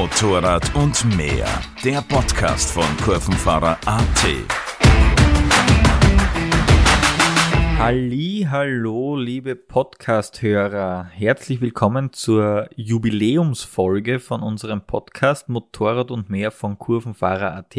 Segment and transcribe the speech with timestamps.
[0.00, 1.46] Motorrad und mehr.
[1.84, 4.24] Der Podcast von Kurvenfahrer AT.
[7.78, 11.04] Halli, hallo, liebe Podcast-Hörer.
[11.04, 17.76] Herzlich willkommen zur Jubiläumsfolge von unserem Podcast Motorrad und mehr von Kurvenfahrer AT.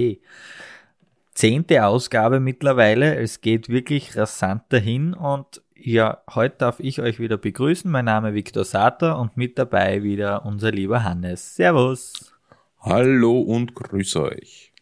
[1.33, 3.15] Zehnte Ausgabe mittlerweile.
[3.15, 7.89] Es geht wirklich rasant dahin und ja, heute darf ich euch wieder begrüßen.
[7.89, 11.55] Mein Name ist Viktor Sater und mit dabei wieder unser lieber Hannes.
[11.55, 12.33] Servus.
[12.79, 14.73] Hallo und grüß euch.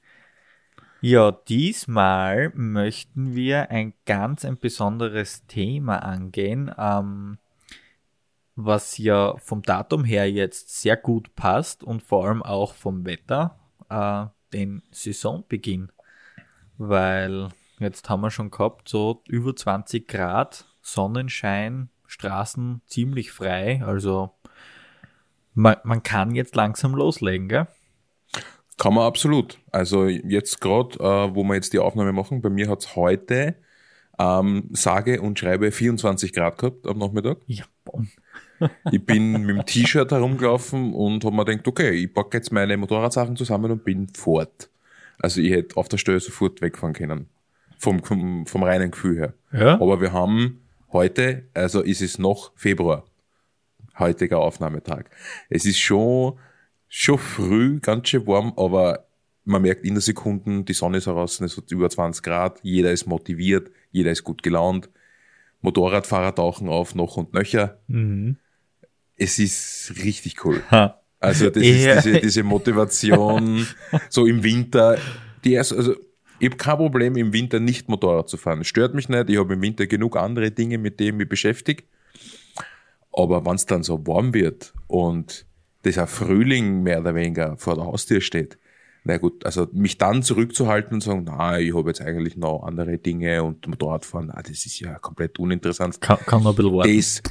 [1.01, 7.37] Ja, diesmal möchten wir ein ganz ein besonderes Thema angehen, ähm,
[8.55, 13.57] was ja vom Datum her jetzt sehr gut passt und vor allem auch vom Wetter,
[13.89, 15.89] äh, den Saisonbeginn.
[16.79, 23.83] Weil jetzt haben wir schon gehabt, so über 20 Grad Sonnenschein, Straßen ziemlich frei.
[23.85, 24.31] Also
[25.53, 27.67] man, man kann jetzt langsam loslegen, gell?
[28.77, 29.59] Kann man absolut.
[29.71, 33.55] Also jetzt gerade, äh, wo wir jetzt die Aufnahme machen, bei mir hat es heute
[34.17, 37.39] ähm, sage und schreibe 24 Grad gehabt am Nachmittag.
[37.47, 38.07] Ja, boom.
[38.91, 42.77] ich bin mit dem T-Shirt herumgelaufen und habe mir gedacht, okay, ich packe jetzt meine
[42.77, 44.69] Motorradsachen zusammen und bin fort.
[45.19, 47.27] Also ich hätte auf der Stelle sofort wegfahren können.
[47.77, 49.33] Vom, vom, vom reinen Gefühl her.
[49.51, 49.75] Ja?
[49.75, 50.59] Aber wir haben
[50.91, 53.05] Heute, also ist es noch Februar,
[53.99, 55.05] heutiger Aufnahmetag.
[55.47, 56.39] Es ist schon,
[56.87, 59.05] schon früh, ganz schön warm, aber
[59.45, 62.91] man merkt in der Sekunde, die Sonne ist heraus, es hat über 20 Grad, jeder
[62.91, 64.89] ist motiviert, jeder ist gut gelaunt.
[65.61, 67.79] Motorradfahrer tauchen auf, noch und nöcher.
[67.87, 68.37] Mhm.
[69.15, 70.63] Es ist richtig cool.
[70.71, 70.99] Ha.
[71.19, 71.93] Also das Ja.
[71.95, 73.67] ist diese, diese Motivation,
[74.09, 74.97] so im Winter,
[75.43, 75.93] die erst, also
[76.39, 78.63] ich habe kein Problem, im Winter nicht Motorrad zu fahren.
[78.63, 79.29] Stört mich nicht.
[79.29, 81.83] Ich habe im Winter genug andere Dinge, mit denen ich mich beschäftige.
[83.11, 85.45] Aber wenn es dann so warm wird und
[85.83, 88.57] dieser Frühling mehr oder weniger vor der Haustür steht,
[89.03, 92.97] na gut, also mich dann zurückzuhalten und sagen, na, ich habe jetzt eigentlich noch andere
[92.97, 95.99] Dinge und Motorradfahren, na, das ist ja komplett uninteressant.
[95.99, 96.95] Kann, kann noch ein bisschen warten.
[96.97, 97.21] Das,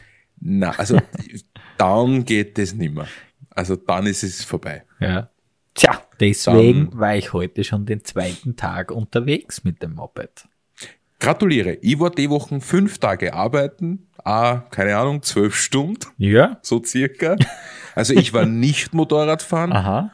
[0.41, 0.99] na, also
[1.79, 3.07] dann geht das nimmer.
[3.59, 4.85] Also dann ist es vorbei.
[5.01, 5.29] Ja.
[5.75, 10.47] Tja, deswegen Dann- war ich heute schon den zweiten Tag unterwegs mit dem Moped.
[11.19, 11.75] Gratuliere.
[11.83, 16.59] Ich war die Wochen fünf Tage arbeiten, ah, keine Ahnung, zwölf Stunden, Ja?
[16.63, 17.35] so circa.
[17.97, 20.13] Also ich war nicht Motorradfahren, Aha.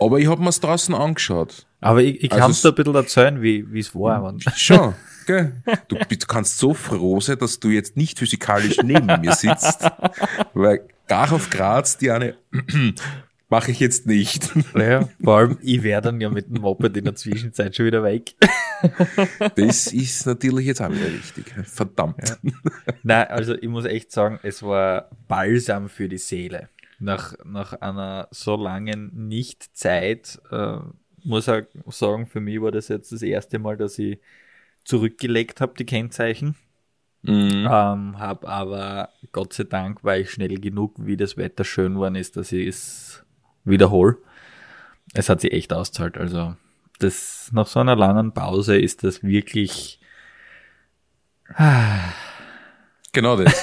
[0.00, 1.66] aber ich habe mir's draußen angeschaut.
[1.80, 4.24] Aber ich, ich Also kann es- dir ein bisschen erzählen, wie es war.
[4.24, 4.94] wenn- Schon,
[5.26, 5.62] gell?
[5.86, 9.82] Du, bist- du kannst so froh sein, dass du jetzt nicht physikalisch neben mir sitzt,
[10.54, 12.36] weil gar auf Graz, die eine
[13.54, 14.50] mache ich jetzt nicht.
[14.74, 18.02] Ja, vor allem, ich wäre dann ja mit dem Moped in der Zwischenzeit schon wieder
[18.02, 18.34] weg.
[19.56, 21.46] Das ist natürlich jetzt auch wieder richtig.
[21.64, 22.36] Verdammt.
[23.02, 26.68] Nein, also ich muss echt sagen, es war Balsam für die Seele.
[26.98, 30.76] Nach, nach einer so langen Nicht-Zeit, äh,
[31.22, 34.18] muss ich auch sagen, für mich war das jetzt das erste Mal, dass ich
[34.84, 36.54] zurückgelegt habe, die Kennzeichen.
[37.26, 37.66] Mhm.
[37.70, 42.16] Ähm, habe aber Gott sei Dank war ich schnell genug, wie das Wetter schön geworden
[42.16, 43.24] ist, dass ich es
[43.64, 44.18] wiederhole.
[45.14, 46.18] Es hat sich echt auszahlt.
[46.18, 46.54] Also
[46.98, 50.00] das nach so einer langen Pause ist das wirklich
[53.12, 53.54] Genau das.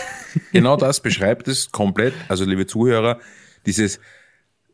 [0.52, 2.14] genau das beschreibt es komplett.
[2.30, 3.20] Also, liebe Zuhörer,
[3.66, 4.00] dieses,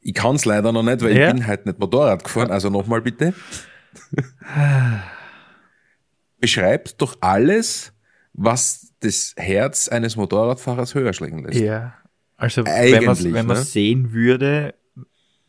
[0.02, 1.28] ich kann es leider noch nicht, weil Ja.
[1.28, 2.52] ich bin halt nicht Motorrad gefahren.
[2.52, 3.34] Also nochmal bitte.
[6.40, 7.94] beschreibt doch alles,
[8.38, 11.60] was das Herz eines Motorradfahrers höher schlagen lässt.
[11.60, 11.96] Ja.
[12.38, 13.64] Also wenn man Eigentlich, wenn man ne?
[13.64, 14.76] sehen würde,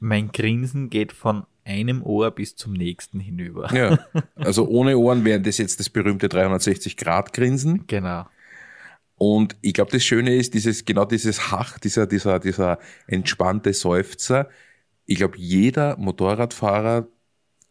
[0.01, 3.73] mein Grinsen geht von einem Ohr bis zum nächsten hinüber.
[3.73, 3.99] Ja.
[4.37, 7.87] Also ohne Ohren wäre das jetzt das berühmte 360-Grad-Grinsen.
[7.87, 8.27] Genau.
[9.17, 14.49] Und ich glaube, das Schöne ist dieses, genau dieses Hach, dieser, dieser, dieser entspannte Seufzer.
[15.05, 17.09] Ich glaube, jeder Motorradfahrer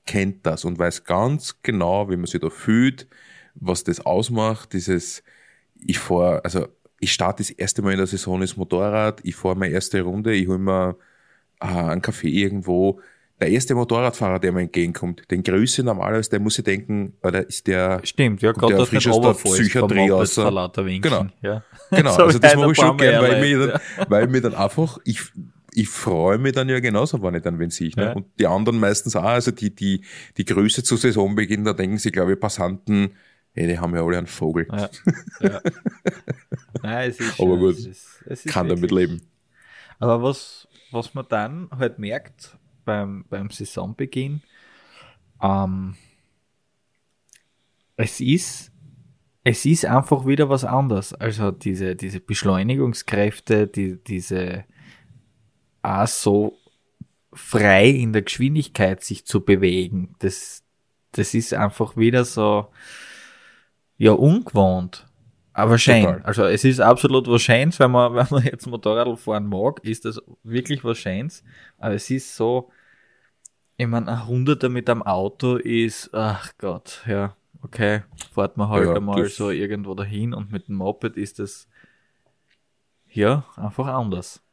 [0.06, 3.08] kennt das und weiß ganz genau, wie man sich da fühlt,
[3.59, 5.23] was das ausmacht, dieses,
[5.75, 6.68] ich fahr, also
[7.00, 10.33] ich starte das erste Mal in der Saison das Motorrad, ich fahre meine erste Runde,
[10.33, 10.95] ich hole mir
[11.62, 13.00] äh, einen Kaffee irgendwo.
[13.39, 17.48] Der erste Motorradfahrer, der mir entgegenkommt, den grüße ich normalerweise, der muss sich denken, oder
[17.48, 20.33] ist der, Stimmt, ja, gerade der frisch aus der Psychiatrie aus-.
[21.03, 21.27] Genau.
[21.42, 21.63] Ja.
[21.92, 23.80] Genau, So also das mache ich schon gern, weil ich, dann,
[24.10, 25.21] weil ich mich dann einfach, ich,
[25.74, 27.92] ich freue mich dann ja genauso, wenn ich dann wen sehe.
[27.95, 28.03] Ne?
[28.03, 28.13] Ja.
[28.13, 30.01] Und die anderen meistens auch, also die, die,
[30.36, 33.12] die Grüße zu Saisonbeginn, da denken sie, glaube ich, Passanten,
[33.54, 34.68] hey, die haben ja alle einen Vogel.
[34.72, 34.90] Ja.
[35.42, 35.62] ja.
[36.84, 39.22] Nein, es ist Aber gut, es ist, es ist Kann damit wirklich- leben.
[40.00, 44.42] Aber was, was man dann halt merkt beim, beim Saisonbeginn,
[45.42, 45.96] ähm,
[47.96, 48.72] es ist,
[49.44, 51.14] es ist einfach wieder was anderes.
[51.14, 54.66] Also diese, diese Beschleunigungskräfte, die, diese
[55.82, 56.58] auch so
[57.34, 60.16] frei in der Geschwindigkeit sich zu bewegen.
[60.20, 60.64] Das,
[61.12, 62.68] das ist einfach wieder so,
[63.98, 65.08] ja, ungewohnt.
[65.54, 66.04] Aber schön.
[66.04, 66.22] Total.
[66.22, 70.06] Also es ist absolut was Schönes, wenn man, wenn man jetzt Motorrad fahren mag, ist
[70.06, 71.44] das wirklich was Schönes.
[71.80, 72.70] Aber es ist so,
[73.76, 78.04] ich meine, ein Hunderter mit einem Auto ist, ach Gott, ja, okay,
[78.34, 81.68] fährt man halt Ja, einmal so irgendwo dahin und mit dem Moped ist das,
[83.10, 84.44] ja, einfach anders.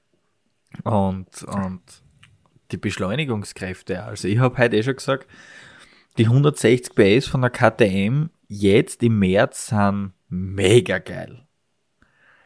[0.85, 1.82] Und, und
[2.70, 5.26] die Beschleunigungskräfte, also ich habe heute eh schon gesagt,
[6.17, 11.46] die 160 PS von der KTM jetzt im März sind mega geil.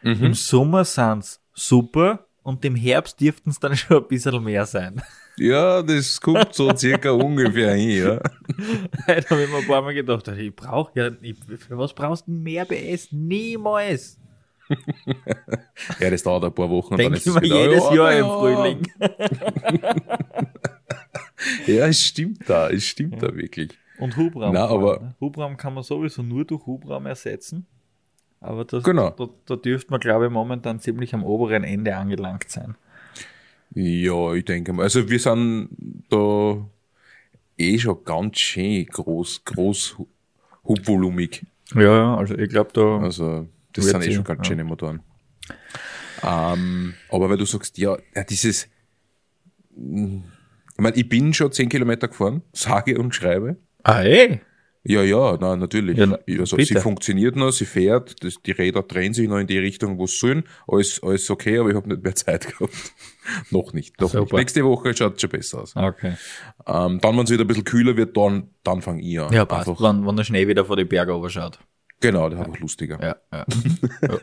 [0.03, 0.25] Mhm.
[0.27, 5.03] Im Sommer sind's super und im Herbst dürften es dann schon ein bisschen mehr sein.
[5.37, 8.17] Ja, das kommt so circa ungefähr hin, ja.
[9.06, 12.27] da habe ich mir ein paar Mal gedacht, ich brauche ja, ich, für was brauchst
[12.27, 13.12] du mehr PS?
[13.12, 14.19] Niemals.
[15.99, 18.12] Ja, das dauert ein paar Wochen dann Denke ist ich mir wieder, jedes ja, Jahr
[18.12, 18.19] ja.
[18.19, 18.83] im Frühling.
[21.67, 23.79] Ja, es stimmt da, es stimmt da wirklich.
[23.99, 24.55] Und Hubraum.
[24.55, 25.15] Fahren, aber- ne?
[25.21, 27.67] Hubraum kann man sowieso nur durch Hubraum ersetzen.
[28.41, 29.11] Aber das, Genau.
[29.11, 32.77] da, da dürfte man, glaube ich, momentan ziemlich am oberen Ende angelangt sein.
[33.75, 34.85] Ja, ich denke mal.
[34.85, 35.71] Also wir sind
[36.09, 36.65] da
[37.56, 40.06] eh schon ganz schön groß, groß hu-
[40.65, 41.45] hubvolumig.
[41.75, 42.99] Ja, also ich glaube, da.
[43.00, 44.45] Also das sind eh schon ganz ja.
[44.45, 45.00] schöne Motoren.
[46.23, 48.69] Ähm, aber weil du sagst, ja, ja dieses,
[49.77, 50.19] mm,
[50.77, 53.56] ich meine, ich bin schon 10 Kilometer gefahren, sage und schreibe.
[53.88, 54.40] Ah, ey!
[54.85, 55.99] Ja, ja, na, natürlich.
[55.99, 56.75] Ja, also, bitte.
[56.75, 60.06] sie funktioniert noch, sie fährt, das, die Räder drehen sich noch in die Richtung, wo
[60.06, 60.44] sie sollen.
[60.67, 62.73] Alles, alles okay, aber ich habe nicht mehr Zeit gehabt.
[63.50, 64.00] noch nicht.
[64.00, 64.32] Noch nicht.
[64.32, 65.76] Nächste Woche schaut es schon besser aus.
[65.76, 66.14] Okay.
[66.67, 69.32] Ähm, dann, wenn es wieder ein bisschen kühler wird, dann, dann fange ich an.
[69.32, 69.69] Ja, passt.
[69.69, 71.58] Einfach, Wann, wann der Schnee wieder vor die Berge schaut.
[72.00, 72.99] genau, das ist einfach lustiger.
[73.02, 73.46] Ja, ja.
[74.08, 74.19] ja.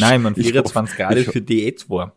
[0.00, 2.10] Nein, man Ich 24 Grad ist für die jetzt warm.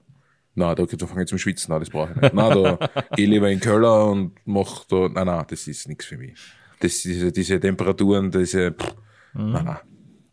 [0.55, 2.33] Na, da, da fange ich zum Schwitzen an, das brauche ich nicht.
[2.33, 6.05] Na, da geh lieber in den Keller und mach da, nein, nein, das ist nichts
[6.05, 6.33] für mich.
[6.81, 8.95] Das, diese, diese Temperaturen, diese, pff,
[9.33, 9.51] Mhm.
[9.53, 9.77] nein, nein,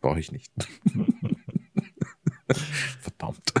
[0.01, 0.51] brauche ich nicht.
[2.99, 3.53] Verdammt.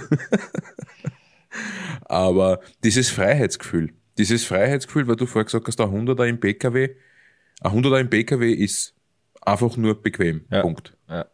[2.05, 6.89] Aber dieses Freiheitsgefühl, dieses Freiheitsgefühl, weil du vorher gesagt hast, ein 100er im PKW,
[7.61, 8.95] ein 100er im PKW ist
[9.41, 10.41] einfach nur bequem.
[10.51, 10.61] Ja.
[10.61, 10.95] Punkt.
[11.07, 11.25] Ja.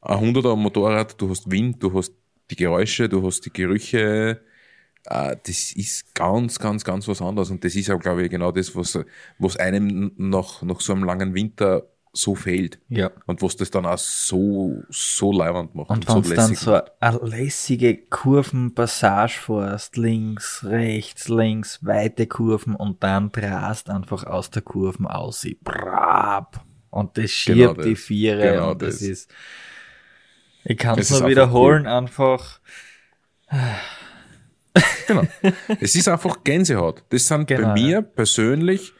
[0.00, 2.14] Ein 100er am Motorrad, du hast Wind, du hast
[2.50, 4.40] die Geräusche, du hast die Gerüche,
[5.06, 7.50] äh, das ist ganz, ganz, ganz was anderes.
[7.50, 8.98] Und das ist auch, glaube ich, genau das, was,
[9.38, 12.80] was einem nach, nach so einem langen Winter so fehlt.
[12.88, 13.10] Ja.
[13.26, 15.90] Und was das dann auch so, so leibend macht.
[15.90, 16.92] Und so wenn du dann lässig so macht.
[17.00, 24.62] eine lässige Kurvenpassage fährst, links, rechts, links, weite Kurven und dann drast einfach aus der
[24.62, 25.46] Kurven aus.
[25.62, 26.64] Brab.
[26.90, 29.02] Und das schiebt Genau die Viere Genau und das, das.
[29.02, 29.30] ist.
[30.64, 32.60] Ich kann Es nur einfach wiederholen, einfach.
[35.06, 35.26] Genau.
[35.80, 37.04] es ist einfach Gänsehaut.
[37.10, 38.92] Das sind Genau, bei mir persönlich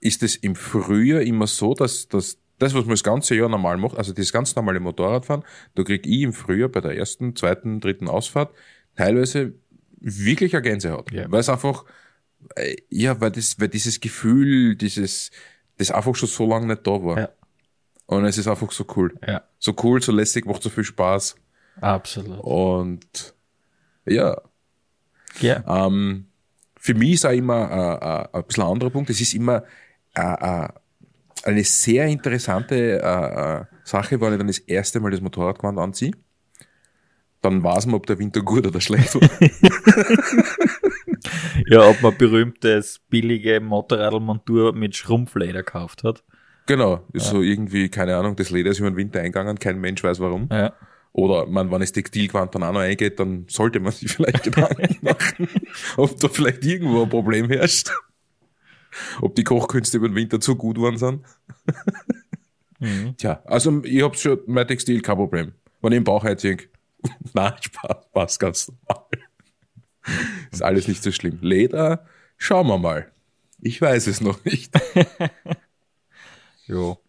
[0.00, 3.76] ist es im Frühjahr immer so, dass, dass das, was man das ganze Jahr normal
[3.76, 7.80] macht, also das ganz normale Motorradfahren, da krieg ich im Frühjahr bei der ersten, zweiten,
[7.80, 8.54] dritten Ausfahrt
[8.96, 9.54] teilweise
[9.98, 11.10] wirklich eine Gänsehaut.
[11.12, 11.30] Ja.
[11.30, 11.84] Weil es einfach,
[12.56, 15.30] äh, ja, weil das, weil dieses Gefühl, dieses,
[15.78, 17.18] das einfach schon so lange nicht da war.
[17.18, 17.28] Ja.
[18.06, 19.14] Und es ist einfach so cool.
[19.26, 21.36] Ja, So cool, so lässig, macht so viel Spaß.
[21.80, 22.40] absolut.
[22.40, 23.34] Und
[24.04, 24.40] ja,
[25.38, 25.86] Ja.
[25.86, 26.26] ähm,
[26.76, 27.70] für mich ist auch immer
[28.32, 29.10] äh, äh, ein bisschen ein anderer Punkt.
[29.10, 29.64] Es ist immer
[30.14, 30.20] äh,
[30.64, 30.68] äh,
[31.44, 36.12] eine sehr interessante äh, äh, Sache, wenn ich dann das erste Mal das Motorradgewand anziehe.
[37.42, 39.22] Dann weiß man, ob der Winter gut oder schlecht war.
[41.66, 46.24] Ja, ob man berühmtes, billige Motorradmontur mit Schrumpfleder gekauft hat.
[46.66, 50.02] genau, ist so irgendwie, keine Ahnung, das Leder ist über den Winter eingegangen, kein Mensch
[50.02, 50.48] weiß warum.
[50.50, 50.72] Ja.
[51.12, 54.98] Oder man, wenn das Textilgewand dann auch noch eingeht, dann sollte man sich vielleicht Gedanken
[55.02, 55.48] machen,
[55.96, 57.90] ob da vielleicht irgendwo ein Problem herrscht.
[59.20, 61.24] Ob die Kochkünste über den Winter zu gut waren sind.
[62.80, 63.16] Mhm.
[63.16, 65.52] Tja, also ich hab schon, mein Textil kein Problem.
[65.80, 66.56] Wenn ich im Bauch einziehe,
[67.34, 69.06] nein, Spaß, passt ganz normal.
[70.50, 71.38] Ist alles nicht so schlimm.
[71.40, 73.10] Leder, schauen wir mal.
[73.60, 74.72] Ich weiß es noch nicht.
[76.66, 76.98] Jo.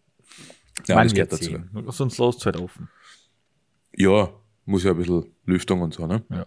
[0.88, 1.60] Ja, Man das gehört dazu.
[1.92, 2.88] Sonst lässt es halt offen.
[3.96, 4.30] Ja,
[4.64, 6.24] muss ja ein bisschen Lüftung und so, ne?
[6.30, 6.46] Ja.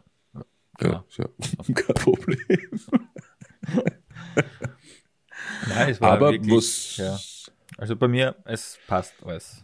[0.81, 1.25] Ja, ja
[1.73, 2.37] kein Problem.
[5.67, 7.17] Nein, es war Aber wirklich, was ja.
[7.77, 9.63] Also bei mir, es passt alles.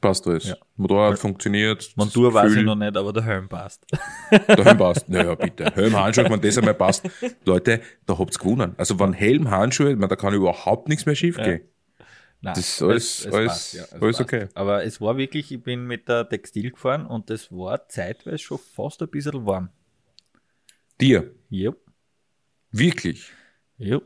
[0.00, 0.44] passt alles.
[0.48, 0.56] Ja.
[0.76, 1.92] Motorrad funktioniert.
[1.96, 3.84] Montur weiß ich noch nicht, aber der Helm passt.
[4.30, 5.08] Der Helm passt.
[5.08, 5.64] Naja, bitte.
[5.74, 7.08] Helm, Handschuhe, wenn das einmal passt.
[7.44, 8.74] Leute, da habt's gewonnen.
[8.76, 11.62] Also wenn Helm, Handschuhe, meine, da kann überhaupt nichts mehr schief gehen.
[12.44, 14.48] Nein, Das ist alles- alles- es alles okay.
[14.54, 18.58] Aber es war wirklich, ich bin mit der Textil gefahren und es war zeitweise schon
[18.58, 19.68] fast ein bisschen warm.
[21.00, 21.30] Dir.
[21.50, 21.76] Yep.
[22.72, 23.30] Wirklich.
[23.78, 24.00] Ja.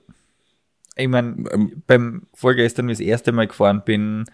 [0.97, 4.25] Ich meine, Ähm, beim vorgestern, wie ich das erste Mal gefahren bin,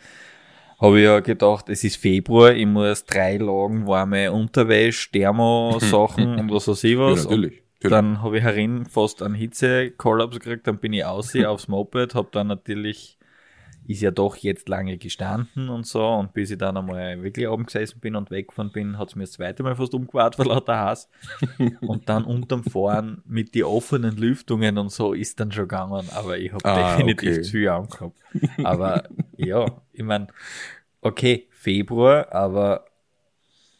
[0.81, 6.51] habe ich ja gedacht, es ist Februar, ich muss drei Lagen warme Unterwäsche, Thermo-Sachen und
[6.53, 7.25] was weiß ich ja, was.
[7.25, 7.63] natürlich.
[7.75, 7.91] natürlich.
[7.91, 12.29] dann habe ich herin fast einen Hitzekollaps gekriegt, dann bin ich aus aufs Moped, habe
[12.33, 13.19] dann natürlich,
[13.87, 17.67] ist ja doch jetzt lange gestanden und so, und bis ich dann einmal wirklich oben
[17.67, 20.79] gesessen bin und weggefahren bin, hat es mir das zweite Mal fast umgewartet vor lauter
[20.79, 21.09] Hass.
[21.81, 26.39] und dann unterm Fahren mit die offenen Lüftungen und so ist dann schon gegangen, aber
[26.39, 27.43] ich habe Ah, definitiv okay.
[27.43, 28.17] zu viel angehabt.
[28.62, 29.05] Aber
[29.37, 30.29] ja, ich meine,
[31.01, 32.85] okay, Februar, aber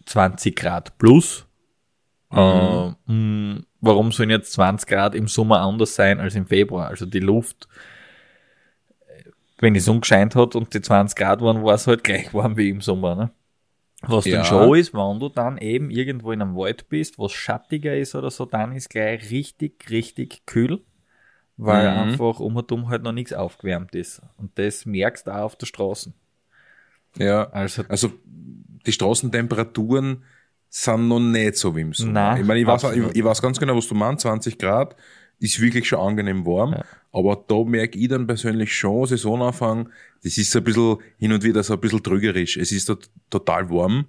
[0.07, 1.47] 20 Grad plus.
[2.31, 2.39] Mhm.
[2.39, 6.89] Äh, mh, warum sollen jetzt 20 Grad im Sommer anders sein als im Februar?
[6.89, 7.69] Also die Luft,
[9.63, 12.57] wenn die Sonne gescheint hat und die 20 Grad waren, war es halt gleich warm
[12.57, 13.15] wie im Sommer.
[13.15, 13.31] Ne?
[14.03, 14.37] Was Ja.
[14.37, 18.15] dann schon ist, wenn du dann eben irgendwo in einem Wald bist, was schattiger ist
[18.17, 20.83] oder so, dann ist gleich richtig, richtig kühl,
[21.57, 21.99] weil Mhm.
[21.99, 24.23] einfach um und um halt noch nichts aufgewärmt ist.
[24.39, 26.13] Und das merkst du auch auf der Straße.
[27.19, 27.49] ja.
[27.51, 30.25] Also Also die Straßentemperaturen
[30.69, 32.13] sind noch nicht so wie im Sommer.
[32.13, 34.23] Nein, ich meine, ich weiß, ich, ich weiß ganz genau, was du meinst.
[34.23, 34.97] 20 Grad
[35.43, 36.73] ist wirklich schon angenehm warm.
[36.73, 36.85] Ja.
[37.13, 39.91] Aber da merke ich dann persönlich schon, Saisonanfang,
[40.23, 42.57] das ist so ein bisschen hin und wieder so ein bisschen trügerisch.
[42.57, 42.91] Es ist
[43.29, 44.07] total warm,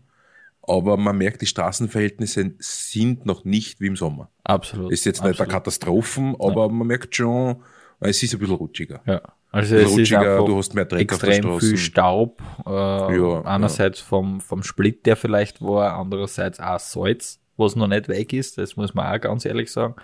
[0.61, 4.29] aber man merkt, die Straßenverhältnisse sind noch nicht wie im Sommer.
[4.43, 4.91] absolut.
[4.91, 5.51] Ist jetzt nicht eine absolut.
[5.51, 7.57] Katastrophen, aber man merkt schon,
[7.99, 9.01] es ist ein bisschen rutschiger.
[9.05, 9.21] Ja.
[9.51, 11.77] Also es bisschen ist rutschiger, einfach du hast mehr Dreck auf der extrem viel.
[11.77, 12.41] Staub.
[12.65, 18.07] Äh, Ja, einerseits vom, vom Split, der vielleicht war, andererseits auch Salz, was noch nicht
[18.07, 19.95] weg ist, das muss man auch ganz ehrlich sagen.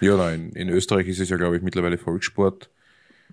[0.00, 2.70] Ja, nein, in Österreich ist es ja, glaube ich, mittlerweile Volkssport.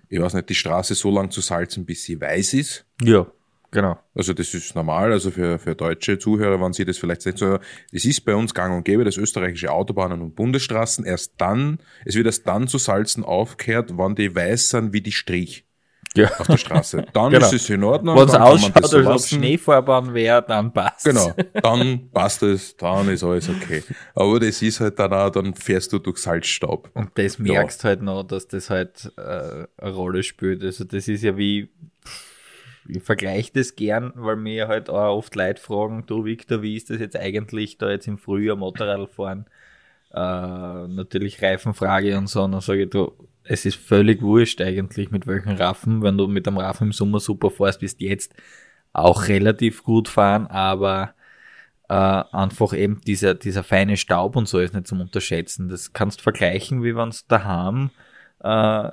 [0.08, 2.84] Ich weiß nicht, die Straße so lang zu salzen, bis sie weiß ist.
[3.02, 3.26] Ja,
[3.70, 3.98] genau.
[4.14, 7.58] Also das ist normal, also für, für deutsche Zuhörer, wenn sie das vielleicht nicht so,
[7.92, 12.14] es ist bei uns gang und gäbe, dass österreichische Autobahnen und Bundesstraßen erst dann, es
[12.14, 15.64] wird erst dann zu salzen aufgehört, wenn die weiß sind wie die Strich
[16.16, 16.28] Ja.
[16.38, 17.04] auf der Straße.
[17.12, 17.46] Dann Genau.
[17.46, 18.16] ist es in Ordnung.
[18.16, 19.20] Wenn es ausschaut, als ob.
[19.38, 23.84] Schneefahrbahn wäre, dann passt Genau, dann passt es, dann ist alles okay.
[24.14, 26.90] Aber das ist halt dann auch, dann fährst du durch Salzstaub.
[26.94, 30.64] Und das merkst halt noch, dass das halt äh, eine Rolle spielt.
[30.64, 31.70] Also das ist ja wie,
[32.88, 36.90] ich vergleiche das gern, weil mir halt auch oft Leute fragen, du Victor, wie ist
[36.90, 39.46] das jetzt eigentlich da jetzt im Frühjahr Motorrad fahren?
[40.12, 43.12] Äh, natürlich Reifenfrage und so, und dann sage ich, du,
[43.50, 47.18] es ist völlig wurscht eigentlich mit welchen Raffen, wenn du mit dem Raffen im Sommer
[47.18, 48.32] super fährst, bist jetzt
[48.92, 51.14] auch relativ gut fahren, aber
[51.88, 55.68] äh, einfach eben dieser, dieser feine Staub und so ist nicht zum Unterschätzen.
[55.68, 57.90] Das kannst vergleichen, wie wenn du daheim,
[58.38, 58.90] äh,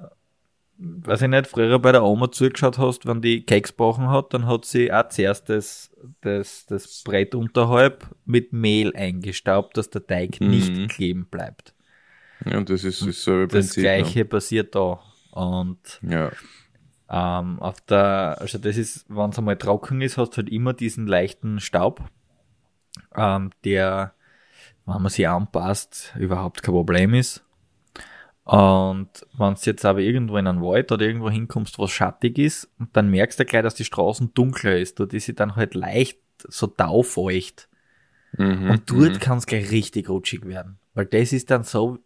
[0.79, 4.47] weiß ich nicht, früher bei der Oma zugeschaut hast, wenn die Keks gebrochen hat, dann
[4.47, 10.41] hat sie auch zuerst das, das, das Brett unterhalb mit Mehl eingestaubt, dass der Teig
[10.41, 10.49] Mhm.
[10.49, 11.75] nicht kleben bleibt.
[12.51, 13.83] Ja, und das ist das selbe Das Prinzip.
[13.83, 14.99] gleiche passiert da.
[15.31, 16.31] Und Ja.
[17.09, 20.73] ähm, auf der, also das ist, wenn es einmal trocken ist, hast du halt immer
[20.73, 22.03] diesen leichten Staub,
[23.15, 24.13] ähm, der,
[24.85, 27.43] wenn man sich anpasst, überhaupt kein Problem ist.
[28.43, 32.69] Und wenn du jetzt aber irgendwo in einen Wald oder irgendwo hinkommst, was schattig ist,
[32.93, 34.99] dann merkst du gleich, dass die Straßen dunkler ist.
[35.01, 37.67] Dort ist sie dann halt leicht so taufeucht.
[38.37, 38.69] Mhm.
[38.69, 40.79] Und dort kann es gleich richtig rutschig werden.
[40.93, 41.99] Weil das ist dann so,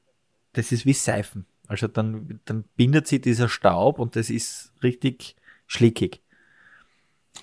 [0.54, 1.46] das ist wie Seifen.
[1.68, 5.36] Also dann, dann bindet sich dieser Staub und das ist richtig
[5.68, 6.22] schlickig.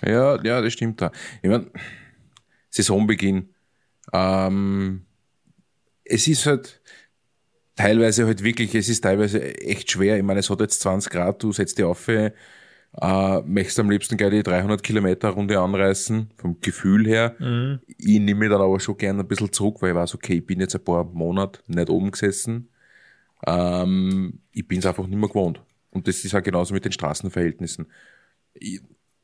[0.03, 1.11] Ja, ja, das stimmt da.
[1.41, 1.71] Ich mein,
[2.69, 3.49] Saisonbeginn.
[4.13, 5.05] Ähm,
[6.03, 6.81] es ist halt
[7.75, 10.17] teilweise halt wirklich, es ist teilweise echt schwer.
[10.17, 12.31] Ich meine, es hat jetzt 20 Grad, du setzt dich auf, äh,
[13.45, 17.35] möchtest am liebsten gleich die 300 Kilometer Runde anreißen, vom Gefühl her.
[17.87, 20.45] Ich nehme mich dann aber schon gern ein bisschen zurück, weil ich weiß, okay, ich
[20.45, 22.69] bin jetzt ein paar Monate nicht oben gesessen.
[23.47, 25.61] Ähm, ich bin es einfach nicht mehr gewohnt.
[25.91, 27.87] Und das ist auch genauso mit den Straßenverhältnissen.
[28.53, 28.81] Ich,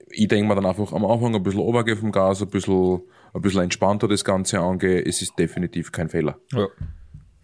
[0.10, 3.02] ich denke mir dann einfach am Anfang ein bisschen runtergehen vom Gas, ein bisschen,
[3.34, 5.04] ein bisschen entspannter das Ganze angehen.
[5.06, 6.40] Es ist definitiv kein Fehler.
[6.52, 6.68] Ja,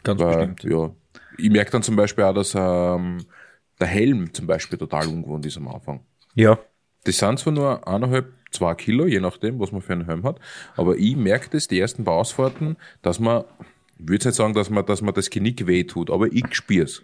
[0.04, 0.64] ganz Weil, bestimmt.
[0.64, 0.92] ja,
[1.38, 3.26] ich merke dann zum Beispiel auch, dass ähm,
[3.80, 6.06] der Helm zum Beispiel total ungewohnt ist am Anfang.
[6.36, 6.58] Ja,
[7.04, 10.40] Das sind zwar nur eineinhalb, zwei Kilo, je nachdem, was man für einen Helm hat,
[10.76, 13.44] aber ich merke das, die ersten paar Ausfahrten, dass man,
[14.04, 17.04] ich würde nicht sagen, dass man, dass man das Genick weh tut, aber ich spür's.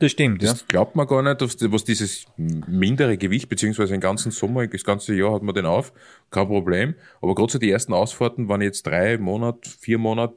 [0.00, 0.50] das stimmt, ja.
[0.50, 4.82] Das glaubt man gar nicht, dass- was dieses mindere Gewicht, beziehungsweise den ganzen Sommer, das
[4.82, 5.92] ganze Jahr hat man den auf,
[6.30, 6.94] kein Problem.
[7.20, 10.36] Aber gerade so die ersten Ausfahrten, wenn ich jetzt drei Monate, vier Monate,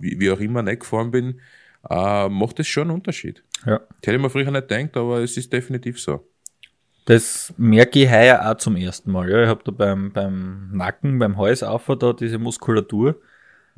[0.00, 1.40] wie, wie auch immer, nicht gefahren bin,
[1.88, 3.44] äh, macht das schon einen Unterschied.
[3.64, 3.78] ja.
[3.78, 6.26] Das hätte ich mir früher nicht gedacht, aber es ist definitiv so.
[7.04, 9.30] Das merke ich heuer auch zum ersten Mal.
[9.30, 13.16] Ja, ich habe da beim, beim Nacken, beim Hals auf da diese Muskulatur.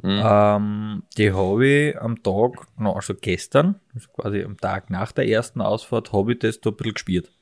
[0.04, 5.28] Ähm, die habe ich am Tag, no, also gestern, also quasi am Tag nach der
[5.28, 7.32] ersten Ausfahrt, habe ich das da ein bisschen gespielt.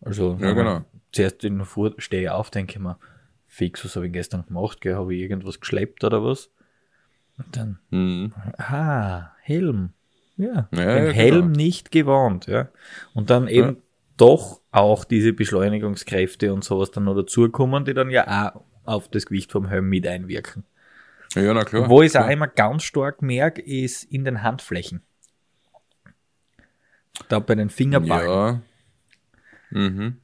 [0.00, 0.84] Also, Ja, genau.
[1.12, 2.98] zuerst in der Früh stehe ich auf, denke ich mir,
[3.46, 4.94] fix, was habe ich gestern gemacht, gell?
[4.94, 6.50] habe ich irgendwas geschleppt oder was?
[7.38, 8.32] Und dann, Mhm.
[8.58, 9.90] ah, Helm.
[10.38, 11.56] Ja, Ja, den ja, Helm genau.
[11.56, 12.68] nicht gewarnt, ja.
[13.14, 13.82] Und dann eben
[14.16, 19.26] doch auch diese Beschleunigungskräfte und sowas dann noch dazukommen, die dann ja auch auf das
[19.26, 20.64] Gewicht vom Helm mit einwirken.
[21.36, 21.88] Ja, na klar.
[21.88, 25.02] Wo ich es auch immer ganz stark merke, ist in den Handflächen.
[27.28, 28.28] Da bei den Fingerballen.
[28.28, 28.60] Ja.
[29.70, 30.16] Mhm.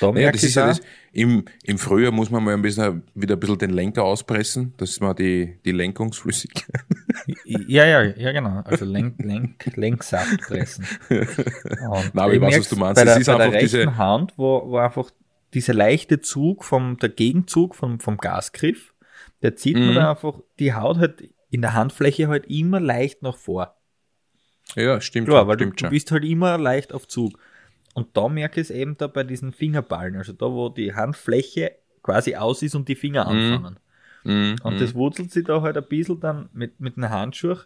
[0.00, 0.80] Da Ja, merke das ist ja das.
[1.12, 5.00] Im, Im Frühjahr muss man mal ein bisschen, wieder ein bisschen den Lenker auspressen, dass
[5.00, 6.84] man die, die Lenkungsflüssigkeit.
[7.44, 8.60] ja, ja, ja, genau.
[8.64, 10.86] Also Lenk, Lenk, Lenksaft pressen.
[11.08, 12.96] Und Nein, ich weiß, was du meinst.
[12.96, 15.10] Bei Es der, ist bei der einfach rechten diese- Hand, wo, wo einfach
[15.54, 18.92] dieser leichte Zug vom, der Gegenzug vom, vom Gasgriff,
[19.46, 19.86] der zieht Mhm.
[19.86, 23.76] man da einfach die Haut halt in der Handfläche halt immer leicht nach vor.
[24.74, 27.38] Ja, stimmt Klar, schon, weil du, stimmt du bist halt immer leicht auf Zug.
[27.94, 31.76] Und da merke ich es eben da bei diesen Fingerballen, also da, wo die Handfläche
[32.02, 33.78] quasi aus ist und die Finger anfangen.
[34.24, 34.78] Mhm, Und mhm.
[34.80, 37.56] das wurzelt sich da halt ein bisschen dann mit, mit einem Handschuh.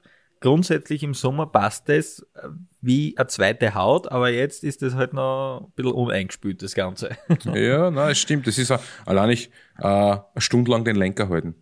[0.41, 2.49] Grundsätzlich im Sommer passt das äh,
[2.81, 7.17] wie eine zweite Haut, aber jetzt ist das halt noch ein bisschen uneingespült, das Ganze.
[7.55, 8.47] Ja, nein, es stimmt.
[8.47, 11.55] Das ist auch, allein ich, äh, eine Stunde lang den Lenker halten.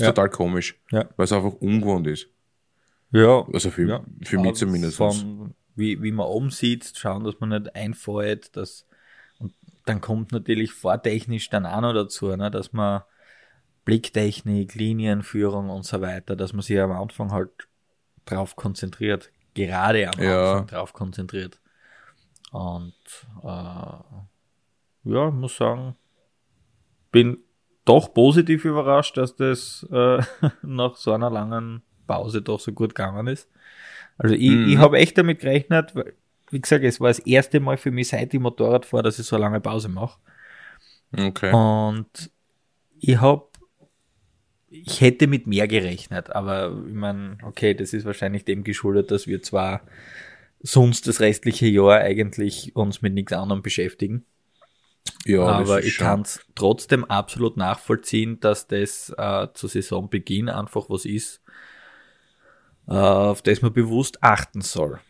[0.06, 0.12] Ja.
[0.12, 0.78] total komisch.
[0.90, 1.08] Ja.
[1.16, 2.28] Weil es einfach ungewohnt ist.
[3.10, 4.04] Ja, Also für, ja.
[4.22, 4.96] für mich zumindest.
[4.96, 8.56] Von, wie, wie man oben sitzt, schauen, dass man nicht einfällt.
[8.56, 8.86] Dass,
[9.38, 9.54] und
[9.86, 13.02] dann kommt natürlich fahrtechnisch dann auch noch dazu, ne, dass man
[13.84, 17.50] Blicktechnik, Linienführung und so weiter, dass man sich am Anfang halt
[18.24, 19.30] drauf konzentriert.
[19.54, 20.52] Gerade am Ja.
[20.52, 21.60] Anfang drauf konzentriert.
[22.50, 22.94] Und
[23.42, 23.46] äh,
[25.06, 25.96] ja, ich muss sagen,
[27.12, 27.43] bin
[27.84, 30.20] doch positiv überrascht, dass das äh,
[30.62, 33.48] nach so einer langen Pause doch so gut gegangen ist.
[34.18, 34.68] Also ich, Mhm.
[34.68, 36.14] ich habe echt damit gerechnet, weil,
[36.50, 39.26] wie gesagt, es war das erste Mal für mich, seit ich Motorrad fahre, dass ich
[39.26, 40.18] so eine lange Pause mache.
[41.16, 41.52] Okay.
[41.52, 42.30] Und
[43.00, 43.46] ich habe,
[44.70, 49.26] ich hätte mit mehr gerechnet, aber ich meine, okay, das ist wahrscheinlich dem geschuldet, dass
[49.26, 49.82] wir zwar
[50.60, 54.24] sonst das restliche Jahr eigentlich uns mit nichts anderem beschäftigen,
[55.24, 61.04] ja, aber ich kann es trotzdem absolut nachvollziehen, dass das äh, zu Saisonbeginn einfach was
[61.04, 61.40] ist,
[62.88, 65.00] äh, auf das man bewusst achten soll.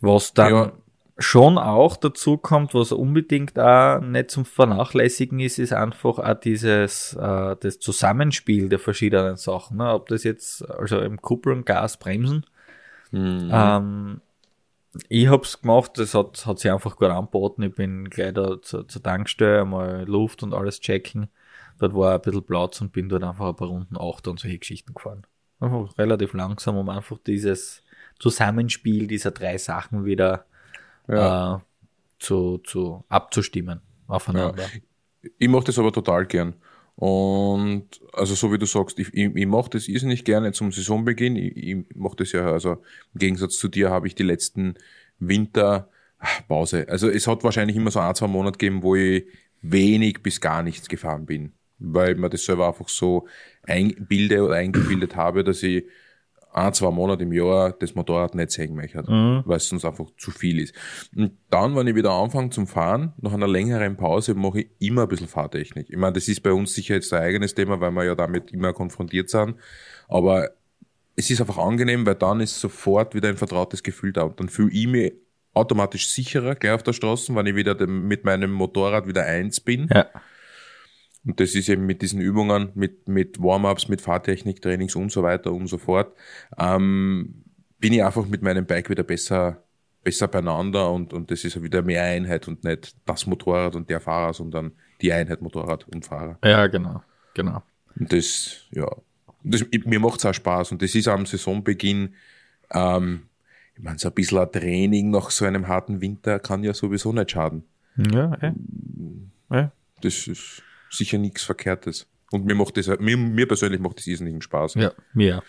[0.00, 0.72] Was dann Ja.
[1.18, 7.14] schon auch dazu kommt, was unbedingt auch nicht zum Vernachlässigen ist, ist einfach auch dieses
[7.14, 9.78] äh, das Zusammenspiel der verschiedenen Sachen.
[9.78, 9.92] Ne?
[9.92, 12.44] Ob das jetzt also im Kupplung, Gas, Bremsen.
[13.10, 13.50] Mhm.
[13.52, 14.20] Ähm,
[15.08, 17.62] ich hab's gemacht, das hat, hat sich einfach gut angeboten.
[17.62, 21.28] Ich bin gleich da zur, zur Tankstelle, einmal Luft und alles checken.
[21.78, 24.58] Dort war ein bisschen Platz und bin dort einfach ein paar Runden acht und solche
[24.58, 25.26] Geschichten gefahren.
[25.60, 27.82] Einfach relativ langsam, um einfach dieses
[28.18, 30.44] Zusammenspiel dieser drei Sachen wieder
[31.06, 31.56] Ja.
[31.56, 31.58] äh,
[32.18, 34.64] zu, zu abzustimmen aufeinander.
[35.38, 36.54] Ich mache das aber total gern.
[37.00, 41.36] Und also so wie du sagst, ich, ich, ich mache das irrsinnig gerne zum Saisonbeginn.
[41.36, 42.72] Ich, ich mache das ja, also
[43.14, 44.74] im Gegensatz zu dir habe ich die letzten
[45.20, 46.42] Winter ah.
[46.48, 49.26] Also es hat wahrscheinlich immer so ein, zwei Monate gegeben, wo ich
[49.62, 51.52] wenig bis gar nichts gefahren bin.
[51.78, 53.28] Weil ich mir das selber einfach so
[53.62, 55.84] einbilde oder eingebildet habe, dass ich
[56.52, 60.30] ein, zwei Monate im Jahr das Motorrad nicht sehen möchte, weil es sonst einfach zu
[60.30, 60.74] viel ist.
[61.14, 65.02] Und dann, wenn ich wieder anfange zum Fahren, nach einer längeren Pause, mache ich immer
[65.02, 65.88] ein bisschen Fahrtechnik.
[65.90, 68.50] Ich meine, das ist bei uns sicher jetzt ein eigenes Thema, weil wir ja damit
[68.50, 69.56] immer konfrontiert sind.
[70.08, 70.50] Aber
[71.16, 74.22] es ist einfach angenehm, weil dann ist sofort wieder ein vertrautes Gefühl da.
[74.22, 75.12] Und dann fühle ich mich
[75.52, 79.88] automatisch sicherer gleich auf der Straße, wenn ich wieder mit meinem Motorrad wieder eins bin.
[79.92, 80.06] Ja.
[81.24, 85.22] Und das ist eben mit diesen Übungen, mit, mit Warm-ups, mit Fahrtechnik, Trainings und so
[85.22, 86.16] weiter und so fort,
[86.58, 87.44] ähm,
[87.78, 89.62] bin ich einfach mit meinem Bike wieder besser,
[90.02, 94.00] besser beieinander und, und das ist wieder mehr Einheit und nicht das Motorrad und der
[94.00, 96.38] Fahrer, sondern die Einheit Motorrad und Fahrer.
[96.44, 97.02] ja, genau.
[97.34, 97.62] Genau.
[97.98, 98.90] Und das, ja,
[99.44, 102.14] das, mir macht's auch Spaß und das ist am Saisonbeginn,
[102.72, 103.22] ähm,
[103.76, 107.12] ich meine, so ein bisschen ein Training nach so einem harten Winter kann ja sowieso
[107.12, 107.64] nicht schaden.
[107.96, 108.52] Ja, eh.
[109.50, 109.72] ja.
[110.02, 112.06] Das ist sicher nichts Verkehrtes.
[112.30, 114.74] Und mir macht das, mir, mir persönlich macht das irrsinnigen Spaß.
[114.74, 115.42] ja, mir.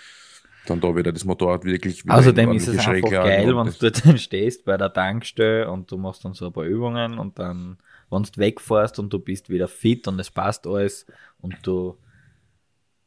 [0.65, 3.65] Dann da wieder das Motorrad wirklich wieder Außerdem in ist es ordentliche einfach geil, wenn
[3.65, 7.17] du dort dann stehst bei der Tankstelle und du machst dann so ein paar Übungen
[7.17, 7.77] und dann,
[8.09, 11.05] wenn du wegfährst und du bist wieder fit und es passt alles
[11.39, 11.97] und du,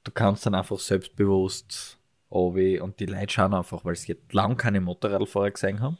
[0.04, 4.80] du kannst dann einfach selbstbewusst und die Leute schauen einfach, weil sie jetzt lang keine
[4.80, 5.98] Motorradfahrer gesehen haben.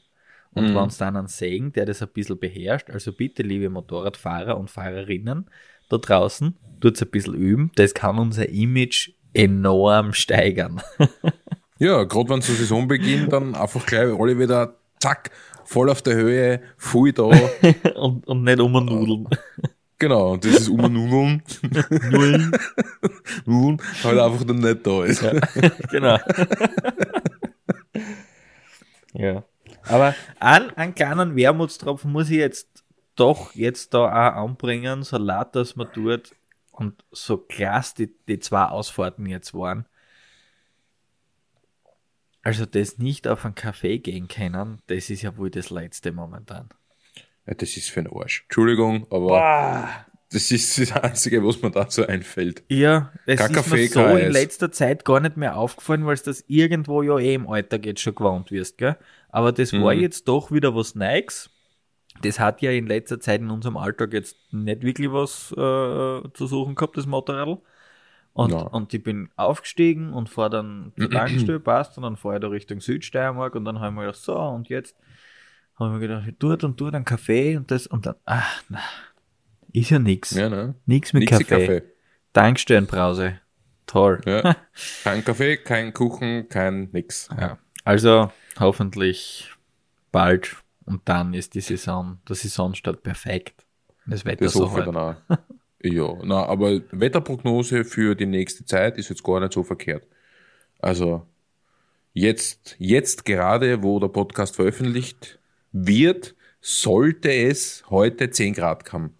[0.55, 0.75] Und Mhm.
[0.75, 4.71] wenn sie dann einen sehen, der das ein bisschen beherrscht, also bitte, liebe Motorradfahrer und
[4.71, 5.49] Fahrerinnen
[5.92, 7.70] da draußen, tut's ein bisschen üben.
[7.76, 10.83] Das kann unser Image enorm steigern.
[11.83, 15.33] Ja, gerade wenn zur Saison beginnt, dann einfach gleich alle wieder zack,
[15.64, 17.24] voll auf der Höhe, voll da.
[17.96, 19.28] und, und nicht um Nudeln.
[19.98, 21.42] Genau, und das ist um Nudeln.
[22.11, 22.52] Nudeln.
[23.46, 25.22] Nudeln, halt einfach dann nicht da ist.
[25.22, 25.33] Ja,
[25.90, 26.18] genau.
[29.14, 29.44] ja.
[29.85, 32.82] Aber einen, einen kleinen Wermutstropfen muss ich jetzt
[33.16, 36.35] doch jetzt da auch anbringen, so laut das man tut
[36.70, 39.87] und so krass die, die zwei Ausfahrten jetzt waren.
[42.42, 46.70] Also das nicht auf einen Kaffee gehen können, das ist ja wohl das Letzte momentan.
[47.46, 48.42] Ja, das ist für ein Arsch.
[48.44, 49.88] Entschuldigung, aber Boah.
[50.31, 52.64] das ist das Einzige, was mir dazu einfällt.
[52.68, 54.33] Ja, das Kein ist Kaffee, mir so in Eis.
[54.33, 58.01] letzter Zeit gar nicht mehr aufgefallen, weil es das irgendwo ja eh im Alltag jetzt
[58.01, 58.96] schon gewohnt wirst, gell?
[59.29, 60.01] Aber das war Mhm.
[60.01, 61.48] jetzt doch wieder was Neues.
[62.22, 65.56] Das hat ja in letzter Zeit in unserem Alltag jetzt nicht wirklich was äh,
[66.32, 67.58] zu suchen gehabt, das Motorrad.
[68.35, 68.61] Und, Ja.
[68.62, 72.48] und ich bin aufgestiegen und fahre dann zur Tankstelle, passt, und dann fahre ich da
[72.48, 74.96] Richtung Südsteiermark und dann habe ich mir gedacht, so, und jetzt
[75.78, 78.78] habe ich mir gedacht, dort und dort ein Kaffee und das und dann, ach, na,
[79.72, 80.30] ist ja nix.
[80.30, 80.74] Ja, ne?
[80.87, 81.66] Nix mit Nixi Kaffee.
[81.66, 81.82] Kaffee.
[82.32, 83.38] Tankstellenbrause.
[83.87, 84.20] Toll.
[84.24, 84.56] Ja.
[85.04, 87.28] kein Kaffee, kein Kuchen, kein nix.
[87.38, 87.58] Ja.
[87.85, 89.50] Also hoffentlich
[90.11, 90.56] bald
[90.87, 93.64] und dann ist die Saison, der Saisonstart perfekt.
[94.07, 94.87] Das Wetter Das so hoffe halt.
[94.88, 95.14] dann auch.
[95.85, 100.07] Ja, na, aber Wetterprognose für die nächste Zeit ist jetzt gar nicht so verkehrt.
[100.79, 101.27] Also
[102.12, 105.40] jetzt, jetzt gerade, wo der Podcast veröffentlicht
[105.73, 109.16] wird, sollte es heute 10 Grad haben.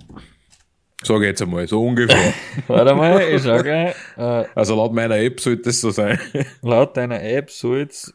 [1.03, 2.33] Sage jetzt einmal, so ungefähr.
[2.68, 6.16] Warte mal, ich sage, äh, Also laut meiner App sollte es so sein.
[6.61, 8.14] laut deiner App soll jetzt,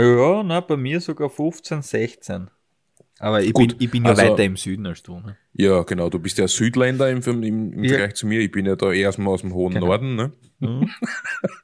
[0.00, 2.48] ja, na, bei mir sogar 15, 16.
[3.18, 5.20] Aber ich, Gut, bin, ich bin ja also- weiter im Süden als du.
[5.20, 5.36] Ne?
[5.54, 6.08] Ja, genau.
[6.08, 7.90] Du bist ja Südländer im, im, im Ja.
[7.90, 8.40] Vergleich zu mir.
[8.40, 9.86] Ich bin ja da eher aus dem, hohen Genau.
[9.86, 10.16] Norden.
[10.16, 10.32] Ne?
[10.60, 10.90] Mhm.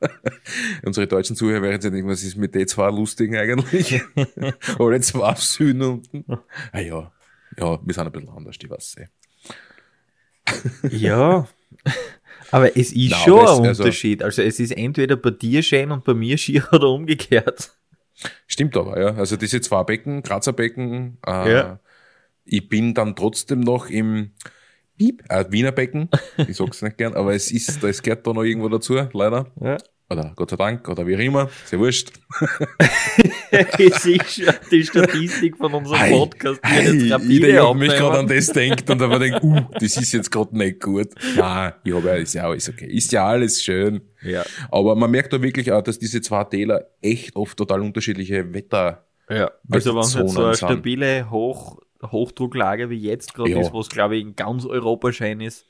[0.85, 4.01] Unsere deutschen Zuhörer werden jetzt denken, was ist mit den zwei Lustigen eigentlich?
[4.79, 6.25] Oder zwei auf Süden unten.
[6.73, 7.11] Ah ja,
[7.59, 9.07] ja, wir sind ein bisschen anders, ich weiß eh.
[10.91, 11.49] Ja,
[12.51, 14.23] aber es ist Na, schon es- ein also- Unterschied.
[14.23, 17.73] Also es ist entweder bei dir schön und bei mir schier oder umgekehrt.
[18.47, 19.15] Stimmt aber, ja.
[19.15, 21.81] Also diese zwei Becken, Grazer Becken, äh, Ja.
[22.45, 24.33] ich bin dann trotzdem noch im
[24.97, 26.09] Piep, äh, Wiener Becken.
[26.49, 29.53] Ich sag's nicht gern, aber es ist, es gehört da noch irgendwo dazu, leider.
[29.61, 29.77] Ja.
[30.11, 31.51] Oder Gott sei Dank, oder wie auch immer.
[31.65, 32.13] Ist ja wurscht.
[33.51, 37.93] es ist schon die Statistik von unserem Hey, Podcast, die Hey, jetzt denke, hab mich
[37.93, 41.09] gerade an das denkt und aber denkt, uh, das ist jetzt gerade nicht gut.
[41.37, 42.87] Nein, ich habe ja, ist ja alles okay.
[42.87, 44.01] Ist ja alles schön.
[44.23, 44.45] Ja.
[44.71, 49.05] Aber man merkt da wirklich auch, dass diese zwei Täler echt oft total unterschiedliche Wetter.
[49.29, 53.61] Ja, also wenn es jetzt so eine stabile Hoch Hochdrucklage wie jetzt gerade Ja.
[53.61, 55.67] ist, wo es glaube ich in ganz Europa schein ist,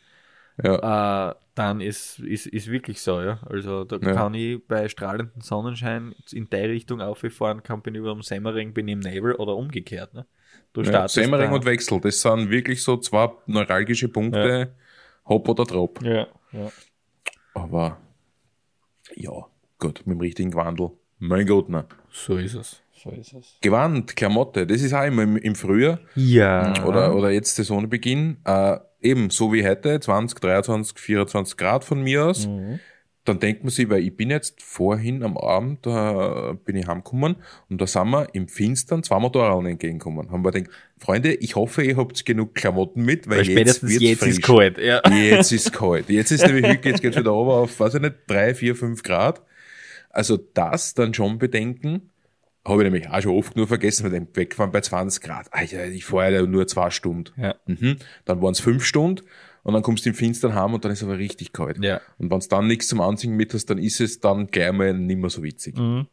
[0.62, 3.40] Ja, äh, dann ist, ist, ist wirklich so, ja.
[3.48, 4.12] Also da Ja.
[4.14, 8.88] kann ich bei strahlendem Sonnenschein in der Richtung auffahren, kann bin über dem Semmering, bin
[8.88, 10.14] im Nebel oder umgekehrt.
[10.14, 10.26] Ne?
[10.72, 11.08] Du ja.
[11.08, 14.74] Semmering und Wechsel, das sind wirklich so zwei neuralgische Punkte,
[15.26, 16.02] hopp oder drop.
[16.02, 16.70] Ja, ja.
[17.54, 17.98] Aber
[19.16, 19.32] ja,
[19.78, 20.90] gut, mit dem richtigen Wandel.
[21.18, 21.86] Mein Gott, ne.
[22.10, 22.82] So ist es.
[22.92, 23.58] So ist es.
[23.60, 26.00] Gewand, Klamotte, das ist auch immer im, im Frühjahr.
[26.14, 26.84] Ja.
[26.84, 32.24] oder, oder jetzt Saisonbeginn, äh, eben so wie heute, 20, 23, 24 Grad von mir
[32.26, 32.80] aus, Mhm.
[33.24, 37.36] dann denkt man sich, weil ich bin jetzt vorhin am Abend, da bin ich heimgekommen
[37.68, 40.30] und da sind wir im Finstern zwei Motorradern entgegengekommen.
[40.30, 43.90] Haben wir gedacht, Freunde, ich hoffe, ihr habt genug Klamotten mit, weil, Weil jetzt spätestens
[43.90, 44.30] wird's jetzt frisch.
[44.30, 44.78] ist kalt.
[44.78, 45.00] Ja.
[45.10, 46.08] Jetzt ist kalt.
[46.08, 49.02] Jetzt ist nämlich wirklich, jetzt geht's wieder runter auf, weiß ich nicht, drei, vier, fünf
[49.02, 49.42] Grad.
[50.10, 52.10] Also das dann schon bedenken,
[52.66, 55.52] habe ich nämlich auch schon oft nur vergessen, mit dem Wegfahren bei 20 Grad.
[55.52, 57.32] Alter, ich fahre ja nur zwei Stunden.
[57.40, 57.54] Ja.
[57.66, 57.96] Mhm.
[58.24, 59.24] Dann waren es fünf Stunden
[59.62, 61.82] und dann kommst du im Finstern heim und dann ist aber richtig kalt.
[61.82, 62.00] Ja.
[62.18, 64.92] Und wenn du dann nichts zum Anziehen mit hast, dann ist es dann gleich mal
[64.94, 65.76] nicht mehr so witzig.
[65.78, 66.06] Mhm.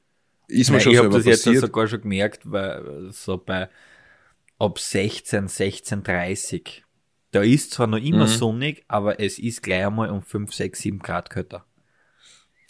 [0.47, 1.62] Ist mir Nein, schon ich habe das jetzt passiert.
[1.62, 3.67] sogar schon gemerkt, weil so bei
[4.60, 6.84] ab 16, 16, 30,
[7.31, 8.29] da ist zwar noch immer Mhm.
[8.29, 11.65] sonnig, aber es ist gleich einmal um 5, 6, 7 Grad kälter.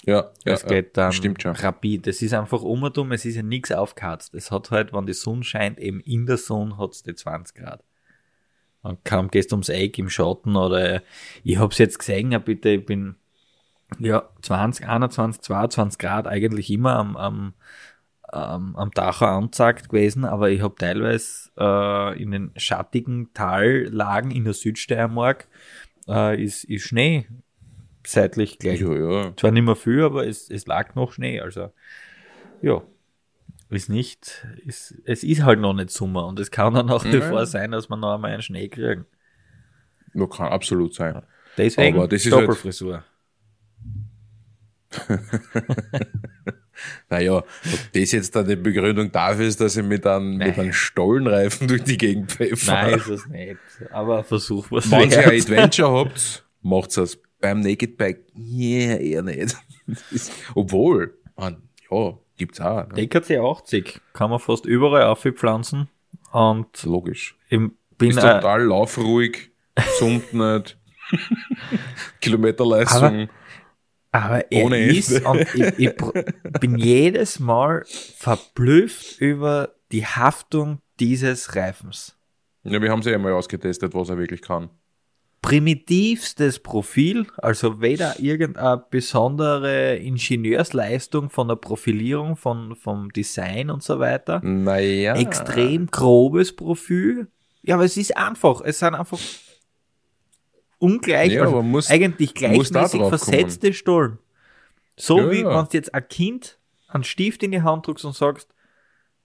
[0.05, 1.55] Ja, ja, Es geht dann stimmt schon.
[1.55, 2.07] rapid.
[2.07, 4.33] Es ist einfach umherum, es ist ja nichts aufgeheizt.
[4.35, 7.83] Es hat halt, wenn die Sonne scheint, eben in der Sonne hat's die 20 Grad.
[8.81, 11.01] Und kaum gehst ums Eck im Schatten oder
[11.43, 13.15] ich hab's jetzt gesehen, ja bitte, ich bin
[13.99, 17.53] ja 20, 21, 22 Grad eigentlich immer am, am,
[18.21, 24.43] am, am Dacher angezeigt gewesen, aber ich habe teilweise äh, in den schattigen Tallagen in
[24.43, 25.47] der Südsteiermark
[26.07, 27.27] äh, ist, ist Schnee
[28.07, 29.33] seitlich gleich Ja, ja.
[29.37, 31.39] zwar nicht mehr viel, aber es, es lag noch Schnee.
[31.41, 31.71] Also,
[32.61, 32.81] ja,
[33.69, 37.11] ist nicht, ist, es ist halt noch nicht Sommer und es kann dann auch Ja.
[37.11, 39.05] bevor sein, dass wir noch einmal einen Schnee kriegen.
[40.13, 41.21] Das kann absolut sein.
[41.57, 43.03] Deswegen Aber das ist halt- Doppelfrisur.
[47.09, 47.47] Naja, ob
[47.93, 51.83] das jetzt dann die Begründung dafür ist, dass ich mit einem, mit einem Stollenreifen durch
[51.83, 52.73] die Gegend pfeffer.
[52.73, 53.57] Nein, ist es nicht.
[53.91, 55.39] Aber Versuch was Wenn ihr ein.
[55.39, 57.17] Adventure habt, macht's es.
[57.45, 59.55] Beim Naked Bike, yeah, eher nicht.
[60.09, 62.87] Ist, obwohl, man, ja, gibt's auch.
[62.87, 63.05] Ne?
[63.05, 65.87] DKC 80 kann man fast überall aufpflanzen.
[66.31, 67.37] Und Logisch.
[67.49, 67.59] ich
[67.99, 69.51] bin Ist total laufruhig,
[69.99, 70.79] summt nicht.
[72.19, 73.29] Kilometerleistung.
[74.11, 75.29] Aber er Ohne ist, Ende.
[75.29, 75.95] und ich, ich
[76.59, 77.85] bin jedes Mal
[78.17, 82.17] verblüfft über die Haftung dieses Reifens.
[82.63, 84.71] Ja, wir haben sie ja mal ausgetestet, was er wirklich kann.
[85.45, 93.99] Primitivstes Profil, also weder irgendeine besondere Ingenieursleistung von der Profilierung, von, vom Design und so
[93.99, 94.41] weiter.
[94.43, 95.15] Naja.
[95.15, 97.27] Extrem grobes Profil.
[97.61, 99.19] Ja, aber es ist einfach, es sind einfach
[100.79, 104.17] ungleich, Ja, also muss- eigentlich gleichmäßig versetzte Stollen.
[104.97, 105.49] So Ja, wie ja.
[105.59, 108.49] wenn du jetzt ein Kind einen Stift in die Hand drückst und sagst,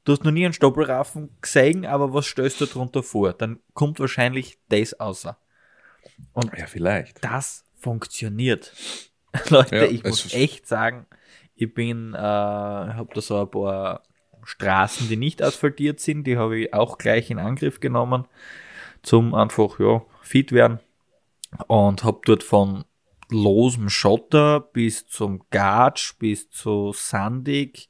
[0.04, 3.33] du hast noch nie einen Stoppelraffen gesehen, aber was stellst du darunter vor?
[3.33, 5.38] Dann kommt wahrscheinlich das außer.
[6.33, 7.24] Und Ja, vielleicht.
[7.24, 8.72] das funktioniert.
[9.48, 11.06] Leute, Ja, ich muss echt sagen,
[11.54, 14.02] ich bin, äh, habe da so ein paar
[14.42, 18.26] Straßen, die nicht asphaltiert sind, die habe ich auch gleich in Angriff genommen,
[19.02, 20.80] zum einfach, ja, fit werden.
[21.66, 22.85] Und habe dort von
[23.28, 27.88] losem Schotter bis zum Gatsch, bis zu sandig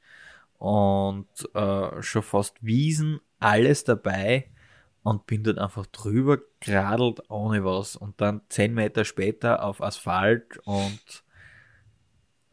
[0.58, 4.49] und äh, schon fast Wiesen, alles dabei
[5.02, 10.58] und bin dort einfach drüber geradelt ohne was und dann zehn Meter später auf Asphalt
[10.64, 11.24] und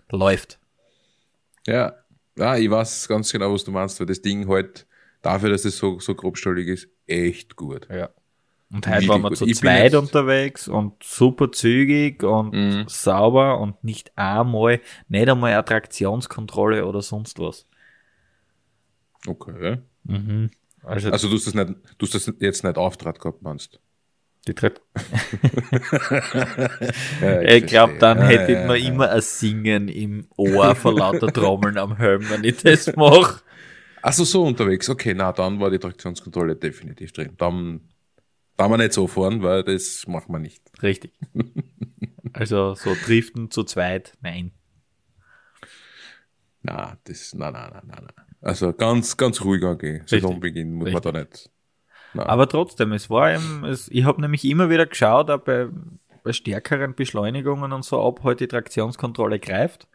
[0.10, 0.60] läuft.
[1.66, 1.94] Ja.
[2.38, 4.86] Ja, ich weiß ganz genau, was du meinst, weil das Ding halt,
[5.24, 7.88] dafür, dass es so, so grobstollig ist, echt gut.
[7.90, 8.10] Ja.
[8.72, 12.86] Und heute waren wir zu Ich zweit unterwegs und super zügig und Mhm.
[12.88, 17.66] sauber und nicht einmal, nicht einmal eine Traktionskontrolle oder sonst was.
[19.26, 19.80] Okay.
[20.84, 23.80] Also, Also du hast das nicht, du hast das jetzt nicht Auftrat gehabt, meinst
[24.48, 24.80] die Trak
[27.22, 28.00] ja, ich glaube, verstehe.
[28.00, 28.76] dann hätte ja, ich ja.
[28.76, 33.42] immer ein Singen im Ohr vor lauter Trommeln am Helm, wenn ich das mache.
[34.02, 37.34] Also so unterwegs, okay, na dann war die Traktionskontrolle definitiv drin.
[37.38, 37.82] Dann,
[38.56, 40.64] dann wir nicht so fahren, weil das machen wir nicht.
[40.82, 41.12] Richtig.
[42.34, 44.52] Also so driften zu zweit, nein.
[46.62, 48.27] Na, das, na, na, na, na, na.
[48.42, 50.04] Also ganz, ganz ruhig angehen.
[50.06, 51.06] Saisonbeginn muss Richtig.
[51.06, 51.50] man da nicht.
[52.14, 55.68] Na, Aber trotzdem, es war eben, es, ich habe nämlich immer wieder geschaut, auch bei,
[56.24, 59.88] bei stärkeren Beschleunigungen und so, ob halt die Traktionskontrolle greift.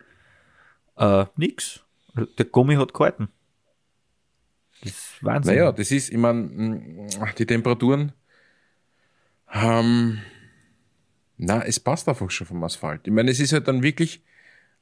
[0.97, 1.85] Äh, nix.
[2.39, 3.29] Der Gummi hat gehalten.
[4.83, 5.55] Das ist Wahnsinn.
[5.55, 8.13] naja, das ist, ich meine, die Temperaturen,
[9.53, 10.19] ähm,
[11.37, 13.03] na, es passt einfach schon vom Asphalt.
[13.07, 14.23] Ich meine, es ist halt dann wirklich,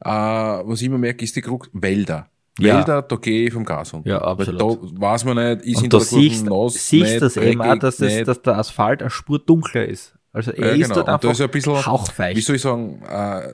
[0.00, 2.30] äh, was ich immer merke, ist die Krux, Wälder.
[2.60, 2.78] Ja.
[2.78, 4.02] Wälder, da gehe ich vom Gas um.
[4.04, 4.94] Ja, Weil absolut.
[4.96, 7.60] Da weiß man nicht, ist und hinter du der siehst, nass, siehst nicht, das eben
[7.62, 10.14] auch, dass, das, dass der Asphalt eine Spur dunkler ist.
[10.32, 10.94] Also er Ja, ist genau.
[10.96, 12.36] dort Und einfach da ist ein bisschen, hauchfeucht.
[12.36, 13.52] wie soll ich sagen, äh,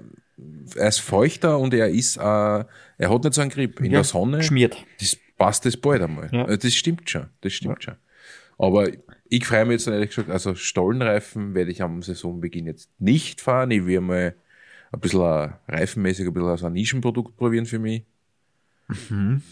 [0.78, 2.66] er ist feuchter und er ist, äh, er
[2.98, 3.80] hat nicht so einen Grip.
[3.80, 4.76] In Ja, der Sonne, geschmiert.
[5.00, 6.28] das passt das bald einmal.
[6.32, 6.46] Ja.
[6.48, 7.94] Äh, Das stimmt schon, das stimmt schon.
[8.58, 8.88] Aber
[9.28, 13.70] ich freue mich jetzt ehrlich gesagt, also Stollenreifen werde ich am Saisonbeginn jetzt nicht fahren.
[13.70, 14.34] Ich will mal
[14.92, 18.04] ein bisschen äh, reifenmäßig ein bisschen so ein Nischenprodukt probieren für mich.
[18.88, 19.42] Mhm.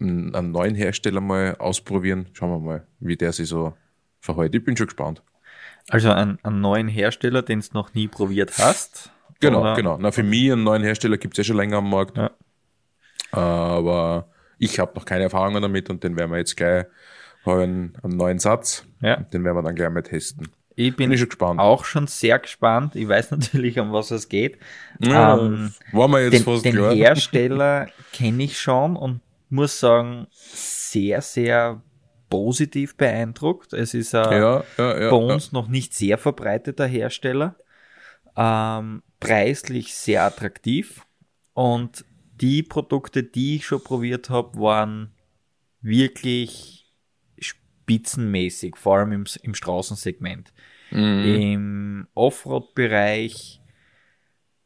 [0.00, 2.26] Einen neuen Hersteller mal ausprobieren.
[2.32, 3.74] Schauen wir mal, wie der sich so
[4.20, 4.54] verhält.
[4.54, 5.22] Ich bin schon gespannt.
[5.88, 9.10] Also einen, einen neuen Hersteller, den du noch nie probiert hast.
[9.40, 9.98] Genau, Oder- genau.
[10.00, 12.16] Na, für mich einen neuen Hersteller gibt es ja schon länger am Markt.
[12.16, 12.30] Ja.
[13.32, 16.86] Aber ich habe noch keine Erfahrungen damit und den werden wir jetzt gleich
[17.46, 18.84] habe einen, einen neuen Satz.
[19.00, 19.16] Ja.
[19.16, 20.48] Den werden wir dann gleich mal testen.
[20.88, 21.60] Ich bin Bin ich schon gespannt.
[21.60, 22.96] auch schon sehr gespannt.
[22.96, 24.58] Ich weiß natürlich, um was es geht.
[24.98, 26.94] Ja, Ähm, war mir jetzt den, fast den klar.
[26.94, 31.82] Hersteller kenne ich schon und muss sagen, sehr, sehr
[32.30, 33.72] positiv beeindruckt.
[33.74, 37.56] Es ist ein ja, ja, ja, bei uns noch nicht sehr verbreiteter Hersteller.
[38.36, 41.04] Ähm, preislich sehr attraktiv.
[41.52, 42.04] Und
[42.40, 45.12] die Produkte, die ich schon probiert habe, waren
[45.82, 46.86] wirklich
[47.38, 50.52] spitzenmäßig, vor allem im, im Straßensegment.
[50.90, 51.24] Mhm.
[51.24, 53.60] Im Offroad-Bereich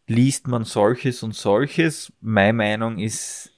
[0.06, 2.12] liest man solches und solches.
[2.20, 3.52] Meine Meinung ist,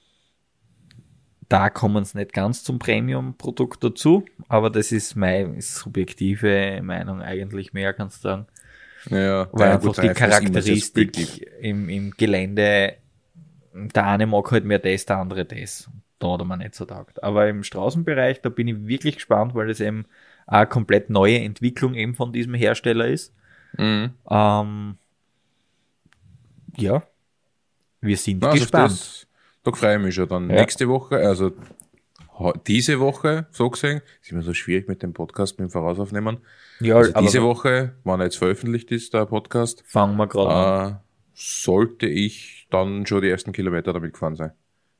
[1.49, 7.73] da kommen es nicht ganz zum Premium-Produkt dazu, aber das ist meine subjektive Meinung eigentlich
[7.73, 8.47] mehr, kannst du sagen.
[9.09, 10.09] Ja, Weil einfach gut, die.
[10.09, 12.97] Charakteristik im, im Gelände,
[13.73, 15.89] der eine mag halt mehr das, der andere das.
[16.19, 17.23] Da hat er mir nicht so taugt.
[17.23, 20.05] Aber im Straßenbereich, da bin ich wirklich gespannt, weil das eben
[20.47, 23.33] eine komplett neue Entwicklung eben von diesem Hersteller ist.
[23.77, 24.11] Mhm.
[24.29, 24.97] Ähm,
[26.77, 27.03] ja,
[28.01, 28.91] wir sind Also gespannt.
[28.91, 29.27] das,
[29.63, 30.55] da freue ich mich schon dann Ja.
[30.61, 31.51] nächste Woche, also
[32.67, 36.37] diese Woche, so gesehen, ist immer so schwierig mit dem Podcast mit dem Vorausaufnehmen.
[36.79, 40.91] ja, Also diese Woche, wann er jetzt veröffentlicht ist, der Podcast, fangen wir gerade an.
[40.91, 40.95] äh,
[41.33, 44.51] sollte ich dann schon die ersten Kilometer damit gefahren sein.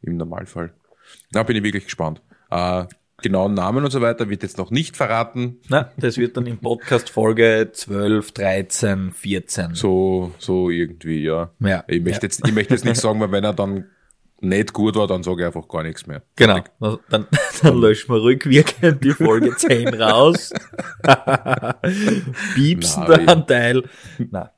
[0.01, 0.73] Im Normalfall.
[1.31, 2.21] Da bin ich wirklich gespannt.
[2.49, 2.85] Äh,
[3.21, 5.59] genauen Namen und so weiter wird jetzt noch nicht verraten.
[5.69, 9.73] Na, das wird dann im Podcast Folge 12, 13, 14.
[9.75, 11.51] So, so irgendwie, ja.
[11.59, 12.29] Ja, Ich möchte ja.
[12.29, 13.85] jetzt, ich möchte jetzt nicht sagen, weil wenn er dann
[14.39, 16.21] nicht gut war, dann sage ich einfach gar nichts mehr.
[16.35, 16.59] Genau.
[17.09, 17.25] Dann,
[17.63, 20.53] dann löschen wir rückwirkend die Folge 10 raus.
[22.55, 23.25] Piepsen Nein.
[23.25, 23.83] der Anteil.
[24.31, 24.51] Na,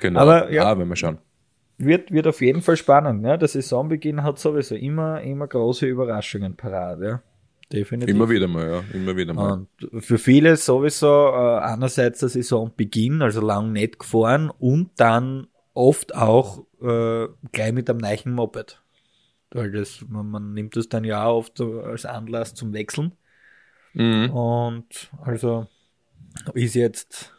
[0.00, 0.20] Genau.
[0.20, 0.64] Aber, ja.
[0.64, 1.18] Ah, wenn wir schauen.
[1.78, 3.22] wird, wird auf jeden Fall spannend.
[3.22, 3.36] Ne?
[3.38, 7.00] Der Saisonbeginn hat sowieso immer, immer große Überraschungen parat.
[7.00, 7.22] Ja?
[7.72, 8.14] Definitiv.
[8.14, 8.84] Immer wieder mal, ja.
[8.94, 9.52] Immer wieder mal.
[9.52, 16.14] Und für viele sowieso äh, einerseits der Saisonbeginn, also lang nicht gefahren und dann oft
[16.14, 18.80] auch äh, gleich mit einem neuen Moped.
[19.50, 23.12] Weil das, man, man nimmt das dann ja auch oft so als Anlass zum Wechseln.
[23.92, 24.30] Mhm.
[24.30, 25.66] Und also
[26.54, 27.34] ist jetzt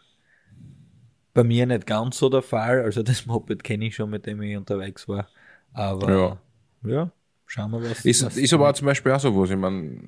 [1.33, 2.83] bei mir nicht ganz so der Fall.
[2.83, 5.27] Also das Moped kenne ich schon, mit dem ich unterwegs war.
[5.73, 6.39] Aber
[6.83, 7.11] ja,
[7.49, 9.49] schauen wir, was Ist, was ist aber auch zum Beispiel auch so was.
[9.49, 9.99] Ich meine,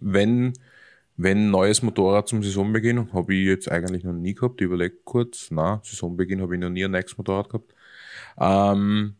[0.00, 0.52] wenn,
[1.16, 4.96] wenn ein neues Motorrad zum Saisonbeginn, habe ich jetzt eigentlich noch nie gehabt, ich überlege
[5.04, 7.74] kurz, na, Saisonbeginn habe ich noch nie ein neues Motorrad gehabt.
[8.38, 9.14] Ähm,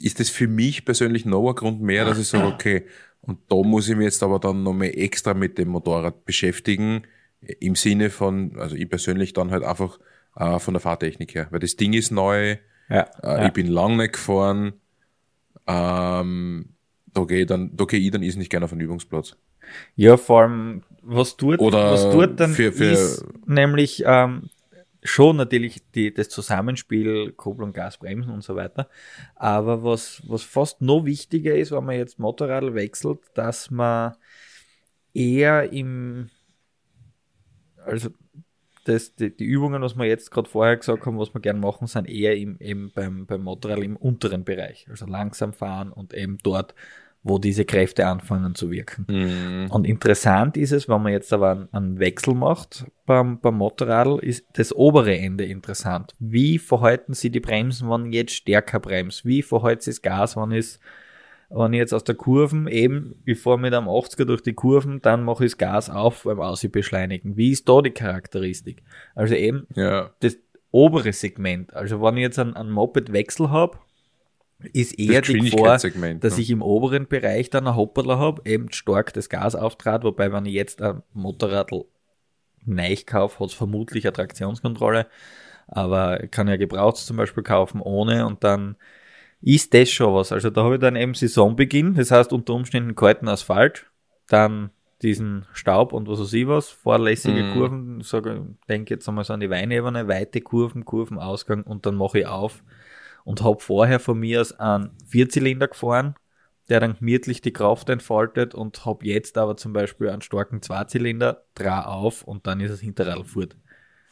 [0.00, 2.86] ist das für mich persönlich noch ein Grund mehr, dass ich sage, okay,
[3.22, 7.04] und da muss ich mich jetzt aber dann noch mehr extra mit dem Motorrad beschäftigen,
[7.40, 9.98] im Sinne von, also ich persönlich dann halt einfach
[10.36, 12.56] äh, von der Fahrtechnik her, weil das Ding ist neu,
[12.88, 13.46] ja, äh, ja.
[13.46, 14.74] Ich bin lang nicht gefahren.
[15.66, 16.73] Ähm,
[17.28, 19.36] ich dann, ich dann ist nicht gerne auf den Übungsplatz.
[19.96, 24.50] Ja, vor allem, was dort, Oder was dort dann für- für- ist, nämlich ähm,
[25.02, 28.88] schon natürlich die, das Zusammenspiel Kupplung, Gas, Bremsen und so weiter.
[29.36, 34.14] Aber was, was fast noch wichtiger ist, wenn man jetzt Motorrad wechselt, dass man
[35.12, 36.30] eher im,
[37.84, 38.10] also
[38.84, 41.86] das, die, die Übungen, was wir jetzt gerade vorher gesagt haben, was wir gern machen,
[41.86, 44.86] sind eher im, eben beim, beim Motorrad im unteren Bereich.
[44.90, 46.74] Also langsam fahren und eben dort,
[47.24, 49.06] wo diese Kräfte anfangen zu wirken.
[49.08, 49.70] Mhm.
[49.70, 54.18] Und interessant ist es, wenn man jetzt aber einen, einen Wechsel macht beim, beim Motorradl,
[54.18, 56.12] ist das obere Ende interessant.
[56.18, 59.24] Wie verhalten sie die Bremsen, wenn ich jetzt stärker bremse?
[59.24, 60.78] Wie verhält sich das Gas, wenn ich,
[61.48, 65.00] wenn ich jetzt aus der Kurven eben, ich fahre mit einem 80er durch die Kurven,
[65.00, 67.38] dann mache ich das Gas auf beim beschleunigen.
[67.38, 68.82] Wie ist da die Charakteristik?
[69.14, 70.10] Also eben Ja.
[70.20, 70.36] das
[70.70, 71.72] obere Segment.
[71.72, 73.78] Also wenn ich jetzt einen, einen Moped-Wechsel habe,
[74.72, 76.42] ist eher Das die Gefahr, dass ne?
[76.42, 80.46] ich im oberen Bereich dann ein Hopperler habe, eben stark das Gas auftrat, wobei wenn
[80.46, 81.84] ich jetzt ein Motorradl
[82.64, 85.06] neu kaufe, hat es vermutlich eine Traktionskontrolle,
[85.66, 88.76] aber kann ja gebraucht zum Beispiel kaufen ohne und dann
[89.40, 90.32] ist das schon was.
[90.32, 93.86] Also da habe ich dann eben Saisonbeginn, das heißt unter Umständen kalten Asphalt,
[94.28, 94.70] dann
[95.02, 97.50] diesen Staub und was weiß ich was, vorlässige Mhm.
[97.52, 102.20] Kurven, sage, denke jetzt einmal so an die Weinebene, weite Kurven, Kurvenausgang und dann mache
[102.20, 102.62] ich auf
[103.24, 106.14] und habe vorher von mir aus einen Vierzylinder gefahren,
[106.68, 111.44] der dann gemütlich die Kraft entfaltet und habe jetzt aber zum Beispiel einen starken Zweizylinder,
[111.54, 113.56] dreh auf und dann ist das Hinterrad fort.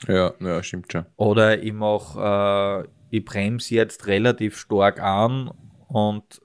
[0.09, 1.07] Ja, ja, stimmt schon.
[1.17, 5.51] Oder ich mach, äh, ich bremse jetzt relativ stark an
[5.89, 6.43] und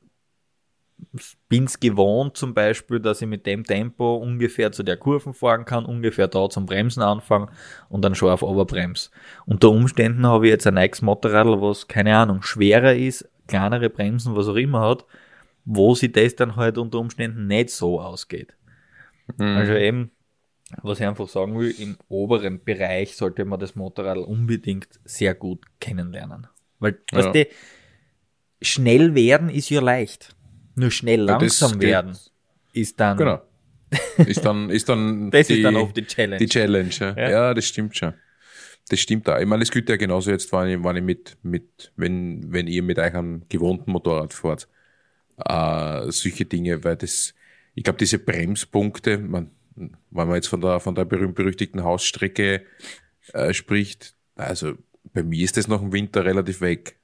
[1.49, 5.86] bin's gewohnt zum Beispiel, dass ich mit dem Tempo ungefähr zu der Kurven fahren kann,
[5.86, 7.49] ungefähr da zum Bremsen anfangen
[7.89, 9.10] und dann scharf Oberbremse.
[9.45, 14.36] Unter Umständen habe ich jetzt ein neues Motorrad, was, keine Ahnung, schwerer ist, kleinere Bremsen,
[14.36, 15.05] was auch immer hat,
[15.65, 18.55] wo sich das dann halt unter Umständen nicht so ausgeht.
[19.38, 19.57] Mhm.
[19.57, 20.12] Also eben,
[20.81, 25.63] was ich einfach sagen will, im oberen Bereich sollte man das Motorrad unbedingt sehr gut
[25.79, 26.47] kennenlernen.
[26.79, 27.17] Weil, Ja.
[27.19, 27.47] weißt du,
[28.62, 30.36] schnell werden ist ja leicht.
[30.77, 32.15] Nur schnell langsam werden
[32.71, 33.41] ist dann, Genau.
[34.17, 36.37] Ist dann, ist dann das ist dann oft die Challenge.
[36.37, 37.15] Die Challenge, ja.
[37.15, 37.29] Ja.
[37.29, 37.53] ja.
[37.53, 38.13] das stimmt schon.
[38.89, 39.39] Das stimmt auch.
[39.39, 42.67] Ich meine, das gilt ja genauso jetzt, wenn ich, wenn ich mit, mit, wenn, wenn
[42.67, 44.67] ihr mit einem gewohnten Motorrad fahrt.
[45.38, 47.34] Äh, solche Dinge, weil das,
[47.75, 52.63] ich glaube, diese Bremspunkte, man, wenn man jetzt von der, von der berühmt-berüchtigten Hausstrecke
[53.32, 54.73] äh, spricht, also
[55.13, 56.97] bei mir ist das nach dem Winter relativ weg.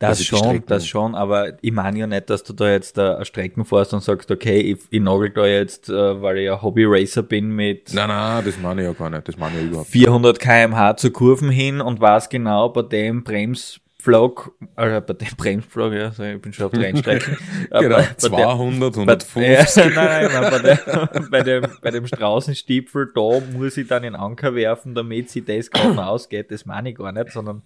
[0.00, 3.22] Das Also schon, das schon, aber ich meine ja nicht, dass du da jetzt äh,
[3.22, 7.22] Strecken fährst und sagst, okay, ich, ich nagel da jetzt, äh, weil ich ja Hobby-Racer
[7.22, 9.28] bin mit Nein, nein, das meine ich ja gar nicht.
[9.28, 10.04] Das meine ich überhaupt nicht.
[10.04, 15.92] 400 kmh zu Kurven hin und weiß genau bei dem Bremspflog, also bei dem Bremspflog,
[15.92, 17.36] ja, so, ich bin schon auf der Rennstrecke.
[17.70, 19.76] äh, Genau, bei, bei 200, der, bei, 150.
[19.76, 24.04] ja, nein, nein, mein, bei, der, bei, dem, bei dem Straußenstiefel, da muss ich dann
[24.04, 26.50] in Anker werfen, damit sie das gerade ausgeht.
[26.50, 27.60] Das meine ich gar nicht, sondern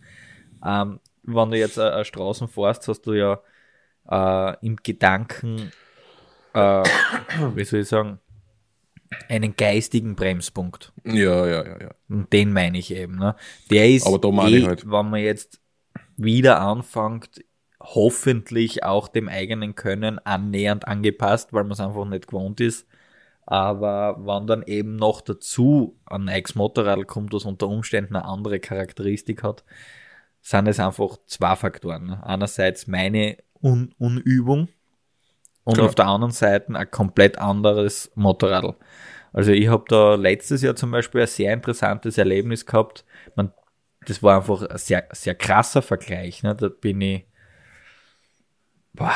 [0.67, 3.41] ähm, wenn du jetzt eine, eine Straßen fährst, hast du ja
[4.11, 5.73] äh, im Gedanken,
[6.53, 6.83] äh,
[7.55, 8.19] wie soll ich sagen,
[9.29, 10.93] einen geistigen Bremspunkt.
[11.05, 11.91] Ja, ja, ja, ja.
[12.09, 13.17] Und den meine ich eben.
[13.17, 13.37] Ne?
[13.71, 14.91] Der ist, Aber da meine eh, ich halt.
[14.91, 15.61] wenn man jetzt
[16.17, 17.45] wieder anfängt,
[17.81, 22.87] hoffentlich auch dem eigenen Können annähernd angepasst, weil man es einfach nicht gewohnt ist.
[23.47, 28.59] Aber wenn dann eben noch dazu ein neues Motorrad kommt, das unter Umständen eine andere
[28.59, 29.65] Charakteristik hat,
[30.45, 32.07] sind es einfach zwei Faktoren.
[32.07, 32.23] ne?
[32.25, 34.69] Einerseits meine Un Unübung
[35.65, 35.87] und Klar.
[35.87, 38.77] auf der anderen Seite ein komplett anderes Motorrad.
[39.33, 43.07] Also ich habe da letztes Jahr zum Beispiel ein sehr interessantes Erlebnis gehabt.
[43.35, 43.53] Man,
[44.07, 46.43] das war einfach ein sehr, sehr krasser Vergleich.
[46.43, 46.55] Ne?
[46.55, 47.25] Da bin ich
[48.93, 49.15] boah,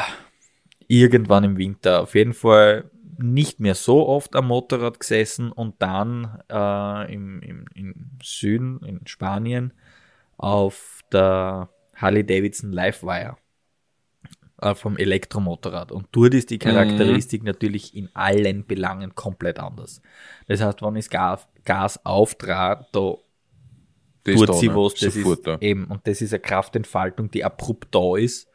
[0.86, 6.40] irgendwann im Winter auf jeden Fall nicht mehr so oft am Motorrad gesessen und dann
[6.50, 9.74] äh, im, im, im Süden, in Spanien,
[10.38, 13.36] auf der Harley Davidson Livewire
[14.60, 15.92] äh, vom Elektromotorrad.
[15.92, 20.00] Und dort ist die Charakteristik natürlich in allen Belangen komplett anders.
[20.46, 23.14] Das heißt, wenn ich Gas, Gas auftrat, da
[24.24, 25.58] tut sie was, das Sofort ist da.
[25.60, 28.48] eben, und das ist eine Kraftentfaltung, die abrupt da ist.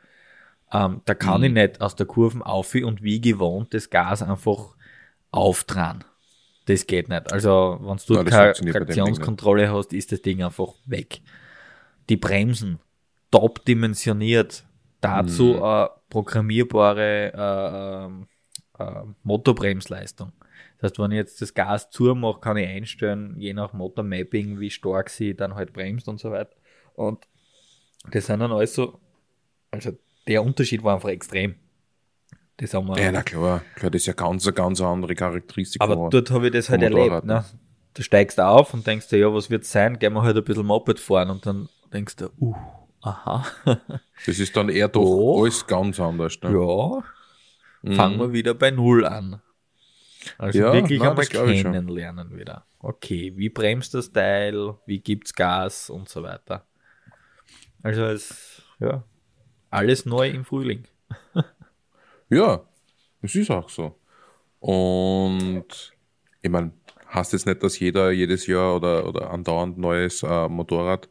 [0.72, 1.46] Ähm, da kann Mhm.
[1.48, 4.76] ich nicht aus der Kurven auf und wie gewohnt das Gas einfach
[5.32, 6.04] auftragen.
[6.66, 7.32] Das geht nicht.
[7.34, 11.22] Also, wenn du keine Traktionskontrolle hast, ist das Ding einfach weg.
[12.10, 12.80] Die Bremsen,
[13.32, 14.66] top dimensioniert,
[15.02, 15.64] dazu Mhm.
[15.64, 17.34] eine programmierbare
[18.80, 20.32] äh, äh, Motorbremsleistung.
[20.80, 24.70] Das heißt, wenn ich jetzt das Gas zumache, kann ich einstellen, je nach Motormapping, wie
[24.70, 26.56] stark sie dann halt bremst und so weiter.
[26.96, 27.26] Und
[28.12, 29.00] das sind dann alles so,
[29.72, 29.92] also
[30.28, 31.56] der Unterschied war einfach extrem.
[32.58, 35.82] Das haben wir, Ja, na klar, klar, das ist ja ganz, eine ganz andere Charakteristik.
[35.82, 37.24] aber dort habe ich das halt erlebt.
[37.26, 37.44] Ne?
[37.96, 39.98] Du steigst auf und denkst dir, ja, was wird's sein?
[40.00, 42.56] Gehen wir halt ein bisschen Moped fahren und dann denkst du, uh,
[43.02, 43.46] aha,
[44.26, 45.42] Das ist dann eher doch Oh.
[45.44, 46.40] alles ganz anders.
[46.42, 46.52] Ne?
[46.52, 47.04] ja,
[47.86, 47.94] Mhm.
[47.96, 49.42] fangen wir wieder bei Null an.
[50.38, 52.66] Also Ja, wirklich nein, einmal kennenlernen wieder.
[52.80, 56.66] Okay, wie bremst das Teil, wie gibt's Gas und so weiter.
[57.82, 59.04] Also es, ja,
[59.70, 60.86] alles neu im Frühling.
[62.30, 62.64] Ja,
[63.22, 64.00] das ist auch so.
[64.60, 65.94] Und
[66.42, 66.72] ich meine,
[67.14, 71.10] heißt jetzt nicht, dass jeder jedes Jahr oder, oder andauernd neues äh, Motorrad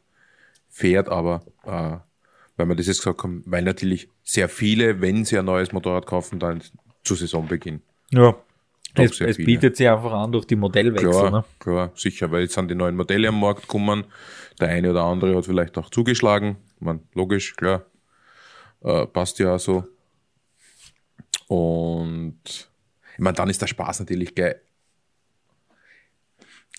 [0.73, 1.99] fährt, aber äh,
[2.57, 6.07] weil wir das jetzt gesagt haben, weil natürlich sehr viele, wenn sie ein neues Motorrad
[6.07, 6.63] kaufen, dann
[7.05, 7.83] zu Saisonbeginn.
[8.11, 8.35] Ja.
[8.95, 11.11] Doch Es, es bietet sich einfach an durch die Modellwechsel.
[11.11, 11.45] Klar, Ne?
[11.59, 14.05] klar, sicher, weil jetzt sind die neuen Modelle am Markt gekommen.
[14.61, 16.57] Der eine oder andere hat vielleicht auch zugeschlagen.
[16.79, 17.87] Meine, logisch, klar.
[18.83, 19.85] Äh, passt ja auch so.
[21.49, 24.61] Und ich meine, dann ist der Spaß natürlich geil.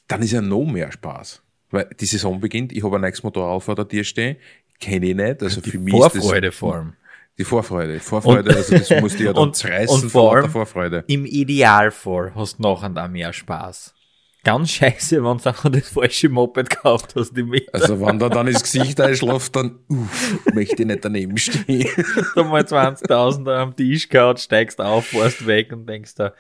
[0.08, 1.43] Dann ist ja noch mehr Spaß.
[1.74, 4.38] Weil die Saison beginnt, ich habe ein neues Motorrad vor der Tür stehen,
[4.80, 5.42] kenne ich nicht.
[5.42, 6.94] Also für mich ist Vorfreude das, vor allem.
[7.40, 8.00] Die Vorfreude.
[8.00, 11.04] Vorfreude, also das musst du ja dann und- zerreißen und vor allem- der Vorfreude.
[11.08, 13.96] Im Idealfall hast du nachher da mehr Spaß.
[14.44, 17.74] Ganz scheiße, wenn du einfach das falsche Moped gekauft hast im Winter.
[17.74, 21.88] Also wenn da dann ins Gesicht einschläft, dann uff, möchte ich nicht daneben stehen.
[22.36, 26.34] da mal 20.000 am Tisch gehabt, steigst auf, fährst weg und denkst da,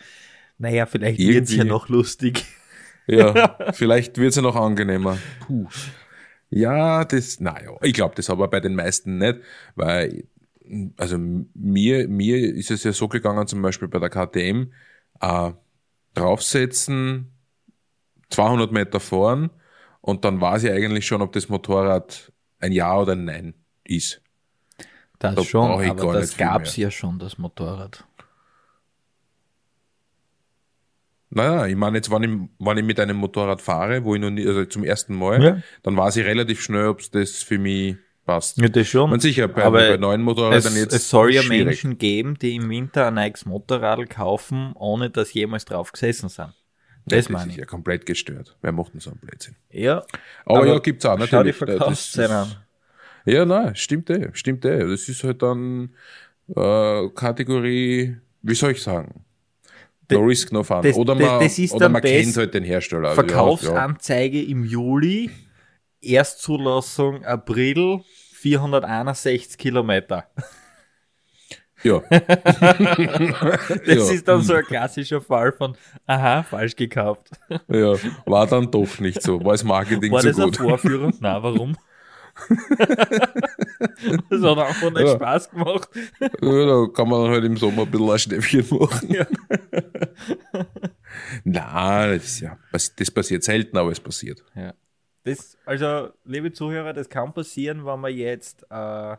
[0.59, 1.69] naja, vielleicht wird's ja Irgendwie.
[1.69, 2.45] noch lustig.
[3.07, 5.17] Ja, vielleicht wird's ja noch angenehmer.
[5.45, 5.67] Puh.
[6.49, 9.39] Ja, das, naja, ich glaube das aber bei den meisten nicht,
[9.75, 10.25] weil,
[10.97, 14.71] also mir, mir ist es ja so gegangen, zum Beispiel bei der KTM,
[15.19, 15.51] äh,
[16.13, 17.31] draufsetzen,
[18.29, 19.49] 200 Meter fahren
[20.01, 24.21] und dann weiß ich eigentlich schon, ob das Motorrad ein Ja oder ein Nein ist.
[25.17, 28.05] Das Da schon, aber das gab's ja schon, das Motorrad.
[31.35, 32.29] Naja, ich meine jetzt, wenn ich,
[32.59, 35.57] wenn ich mit einem Motorrad fahre, wo ich noch nie, also zum ersten Mal, Ja.
[35.81, 38.57] dann weiß ich relativ schnell, ob das für mich passt.
[38.59, 39.09] Ja, das schon.
[39.09, 40.93] Man sicher, bei, aber bei neuen Motorrädern es, jetzt.
[40.93, 41.65] es soll ja schwierig.
[41.65, 46.53] Menschen geben, die im Winter ein neues Motorrad kaufen, ohne dass jemals drauf gesessen sind.
[47.05, 47.57] Das das meine ist ich.
[47.57, 48.55] ja komplett gestört.
[48.61, 49.55] Wer macht denn so einen Blödsinn?
[49.71, 50.05] Ja,
[50.45, 51.55] Aber, Aber ja, gibt's auch schau die natürlich.
[51.61, 52.47] äh, Verkaufszahlen an.
[52.47, 52.57] ist-
[53.25, 54.79] Ja, nein, stimmt eh, stimmt eh.
[54.87, 55.89] Das ist halt dann
[56.55, 59.22] äh, Kategorie, wie soll ich sagen?
[60.11, 60.81] No Das- risk, no fun.
[60.81, 63.09] das- oder das- man, das ist oder man das kennt halt den Hersteller.
[63.09, 65.29] Also, ja, Verkaufsanzeige im Juli,
[66.01, 68.01] Erstzulassung April,
[68.33, 70.27] 461 Kilometer.
[71.83, 72.01] Ja.
[72.09, 74.11] Das Ja.
[74.13, 75.75] ist dann so ein klassischer Fall von,
[76.05, 77.29] aha, falsch gekauft.
[77.67, 77.95] ja,
[78.25, 79.43] war dann doch nicht so.
[79.43, 80.57] War das Marketing War zu das gut?
[80.57, 81.11] Vorführer?
[81.19, 81.75] Na, warum?
[84.29, 85.15] das hat einfach nicht Ja.
[85.15, 85.89] Spaß gemacht.
[86.19, 89.13] Ja, da kann man halt im Sommer ein bisschen ein Schnäppchen machen.
[89.13, 89.25] Ja.
[91.43, 94.43] Nein, das, ist ja, das das passiert selten, aber es passiert.
[94.55, 94.73] Ja.
[95.23, 99.15] Das, also, liebe Zuhörer, das kann passieren, wenn man jetzt äh,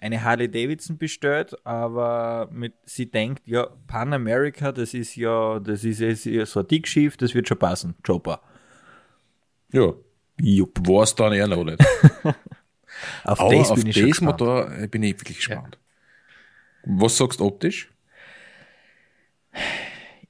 [0.00, 5.84] eine Harley Davidson bestellt, aber mit, sie denkt, ja, Pan America, das ist ja, das
[5.84, 7.94] ist ja so ein Dickschiff, das wird schon passen.
[8.06, 8.40] Chopper.
[9.72, 9.92] Ja.
[10.40, 10.86] Jupp.
[10.86, 11.80] War es dann eher noch nicht.
[13.24, 14.20] Auf Aber das auf bin ich das.
[14.20, 15.78] Motor äh, bin ich wirklich gespannt.
[16.84, 17.90] Was sagst du optisch?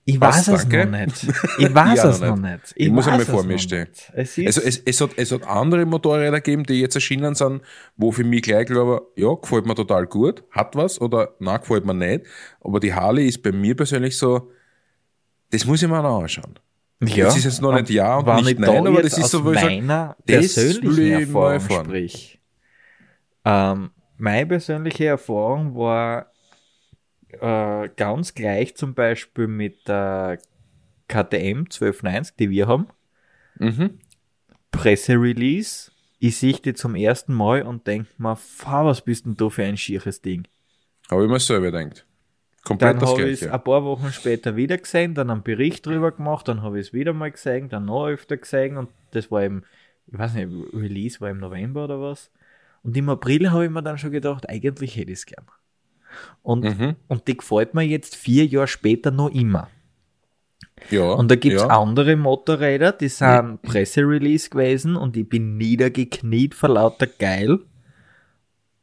[0.04, 1.26] Ich weiß es noch nicht.
[1.58, 2.52] Ich weiß Ja, es noch nicht.
[2.52, 2.72] nicht.
[2.76, 3.88] Ich muss einmal weiß vor mir stehen.
[4.14, 7.60] Es Also es, es, hat, es hat andere Motorräder gegeben, die jetzt erschienen sind,
[7.96, 11.84] wo für mich gleich glaube, ja, gefällt mir total gut, hat was oder na gefällt
[11.84, 12.24] mir nicht.
[12.60, 14.50] Aber die Harley ist bei mir persönlich so,
[15.50, 16.58] das muss ich mir noch anschauen.
[17.00, 19.30] Ja, das ist jetzt noch nicht ja und wenn nicht da nein, aber das ist
[19.30, 22.40] so, wo ich meiner das persönlichen Erfahrung sprich.
[23.44, 26.32] Ähm, meine persönliche Erfahrung war
[27.28, 30.38] äh, ganz gleich zum Beispiel mit der
[31.06, 32.88] KTM 1290, die wir haben.
[33.58, 34.00] Mhm.
[34.70, 35.92] Presserelease.
[36.18, 39.64] Ich sehe die zum ersten Mal und denke mir, fahr, was bist denn du für
[39.64, 40.48] ein schieres Ding?
[41.10, 42.07] Habe ich mir selber gedacht.
[42.68, 46.12] Komplett Dann habe ich es ein paar Wochen später wieder gesehen, dann einen Bericht drüber
[46.12, 49.42] gemacht, dann habe ich es wieder mal gesehen, dann noch öfter gesehen und das war
[49.42, 49.62] im,
[50.12, 52.30] ich weiß nicht, Release war im November oder was.
[52.82, 55.46] Und im April habe ich mir dann schon gedacht, eigentlich hätte ich es gern.
[56.42, 56.96] Und, Mhm.
[57.08, 59.68] und die gefällt mir jetzt vier Jahre später noch immer.
[60.90, 61.68] Ja, Und da gibt es ja.
[61.68, 67.60] andere Motorräder, die sind Presserelease gewesen und ich bin niedergekniet vor lauter Geil.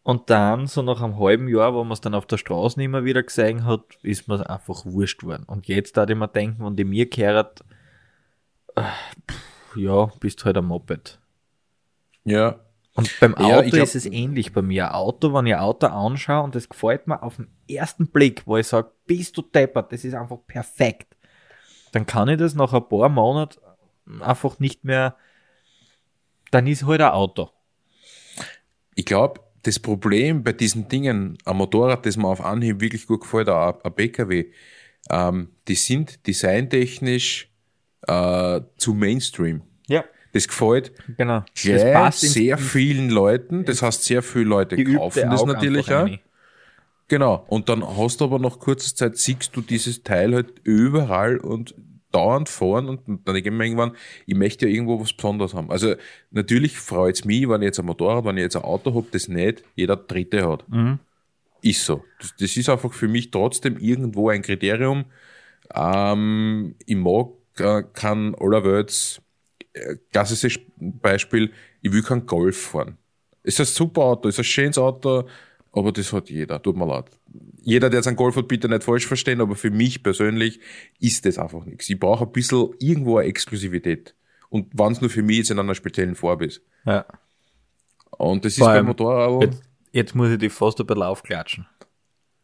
[0.06, 2.90] Und dann, so nach einem halben Jahr, wo man es dann auf der Straße nicht
[2.90, 5.46] mehr wieder gesehen hat, ist mir einfach wurscht geworden.
[5.48, 7.62] Und jetzt da ich mir denken, wenn die mir gehört,
[8.76, 8.84] äh,
[9.28, 11.20] pff, ja, bist halt ein Moped.
[12.24, 12.60] Ja,
[12.94, 14.90] Und beim Ja, Auto glaub- ist es ähnlich bei mir.
[14.90, 18.44] Ein Auto, wenn ich ein Auto anschaue und das gefällt mir auf den ersten Blick,
[18.46, 21.18] wo ich sage, bist du deppert, das ist einfach perfekt,
[21.94, 23.60] dann kann ich das nach ein paar Monaten
[24.22, 25.16] einfach nicht mehr,
[26.52, 27.50] dann ist halt ein Auto.
[28.94, 33.22] ich glaube, das Problem bei diesen Dingen, ein Motorrad, das mir auf Anhieb wirklich gut
[33.22, 34.46] gefällt, auch ein PKW,
[35.10, 37.50] ähm, die sind designtechnisch
[38.08, 39.62] äh, zu Mainstream.
[39.88, 40.04] Ja,
[40.34, 41.44] Das gefällt genau.
[41.56, 43.66] gleich ins- sehr vielen Leuten.
[43.66, 46.06] Das heißt, sehr viele Leute kaufen das natürlich auch.
[46.06, 46.20] rein.
[47.08, 47.46] Genau.
[47.48, 51.76] Und dann hast du aber nach kurzer Zeit, siehst du dieses Teil halt überall und
[52.16, 53.96] dauernd fahren und dann denke ich mir irgendwann,
[54.26, 55.70] ich möchte ja irgendwo was Besonderes haben.
[55.70, 55.96] Also
[56.32, 59.08] natürlich freut es mich, wenn ich jetzt ein Motorrad, wenn ich jetzt ein Auto habe,
[59.12, 60.68] das nicht jeder Dritte hat.
[60.70, 61.00] Mhm.
[61.62, 62.04] Ist so.
[62.20, 65.06] Das, das ist einfach für mich trotzdem irgendwo ein Kriterium.
[65.74, 69.22] Ähm, ich mag äh, kein allerwelts,
[69.74, 71.52] äh, klassisches Beispiel,
[71.82, 72.98] ich will kein Golf fahren.
[73.44, 75.28] Ist ein super Auto, ist ein schönes Auto,
[75.72, 77.06] aber das hat jeder, tut mir leid.
[77.62, 80.60] Jeder, der einen Golf hat, bitte nicht falsch verstehen, aber für mich persönlich
[81.00, 81.90] ist das einfach nichts.
[81.90, 84.16] Ich brauche ein bisschen irgendwo eine Exklusivität.
[84.50, 86.62] Und wenn es nur für mich jetzt in einer speziellen Farbe ist.
[86.86, 87.06] Ja.
[88.12, 89.44] Und das ist Vor beim allem, Motorrad.
[89.44, 91.68] Jetzt, jetzt muss ich die fast ein bisschen aufklatschen.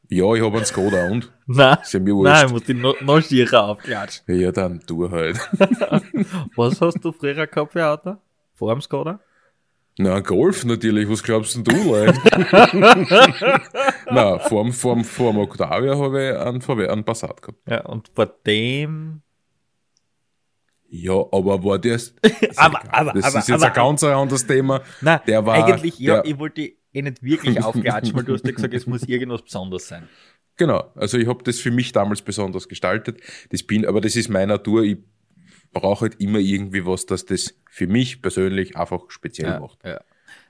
[0.10, 1.32] Ja, ich habe einen Skoda und.
[1.46, 2.34] Nein, Ist ja mir wurscht.
[2.34, 4.39] nein, ich muss die noch, noch aufklatschen.
[4.39, 5.38] Ja, dann tu halt.
[6.58, 8.18] Was hast du früher gehabt für Auto?
[8.56, 9.22] Vor dem Skoda?
[9.98, 12.20] Na, Golf natürlich, was glaubst denn du leicht?
[14.12, 17.60] Na, vorm, vorm, vorm Octavia habe ich einen, VW einen Passat gehabt.
[17.70, 19.22] Ja, und vor dem
[20.89, 22.14] Ja, aber war das.
[22.22, 24.82] ist Aber- aber- das aber- ist jetzt aber- ein ganz anderes Thema.
[25.02, 26.62] Nein, Der war- eigentlich, ja, der- ich wollte
[26.94, 30.08] eh nicht wirklich aufklatschen, weil du hast ja gesagt, es muss irgendwas Besonderes sein.
[30.58, 33.22] Genau, also ich habe das für mich damals besonders gestaltet.
[33.52, 34.84] Das bin, aber das ist meine Natur.
[34.84, 34.98] Ich
[35.72, 39.80] brauche halt immer irgendwie was, das das für mich persönlich einfach speziell macht.
[39.86, 40.00] ja.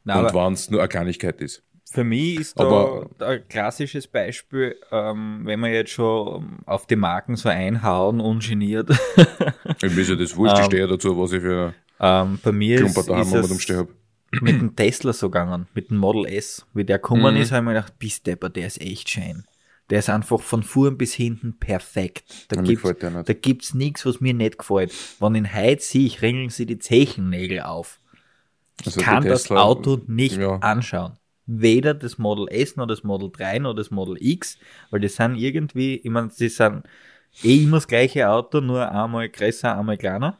[0.04, 1.64] Nein, Und wenn es nur eine Kleinigkeit ist.
[1.86, 6.96] für mich ist da Aber- ein klassisches Beispiel, ähm, wenn wir jetzt schon auf die
[6.96, 8.90] Marken so einhauen, ungeniert.
[9.84, 12.52] Ich ist ja das wurscht, ich Ähm, stehe ja dazu, was ich für ähm, bei
[12.52, 13.90] mir ist, Klumper daheim ist mit es habe.
[14.42, 16.66] mit dem Tesla so gegangen, mit dem Model S.
[16.74, 17.42] Wie der gekommen Mhm.
[17.42, 19.44] ist, habe ich mir gedacht, bis Depper, der ist echt schön.
[19.92, 22.48] Der ist einfach von vorn bis hinten perfekt.
[22.48, 22.84] Da nicht.
[22.84, 24.94] da gibt's nichts, was mir nicht gefällt.
[25.20, 28.00] Wenn ich ihn heute sehe, ich ringeln sie die Zechennägel auf.
[28.80, 30.56] Ich Also kann die das Tesla- Auto nicht ja.
[30.60, 31.14] anschauen.
[31.46, 34.58] Weder das Model S noch das Model 3 noch das Model X,
[34.89, 36.84] weil die sind irgendwie, ich meine, sie sind
[37.44, 40.39] eh immer das gleiche Auto, nur einmal größer, einmal kleiner.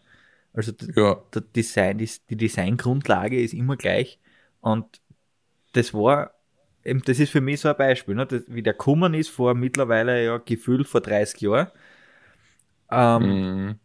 [0.54, 4.20] Also Ja, der Design, die, die Designgrundlage ist immer gleich.
[4.62, 5.02] Und
[5.74, 6.32] das war,
[6.84, 8.26] eben, das ist für mich so ein Beispiel, ne?
[8.26, 11.68] das, wie der gekommen ist vor mittlerweile ja gefühlt vor 30 Jahren.
[12.92, 13.76] Ähm, mhm.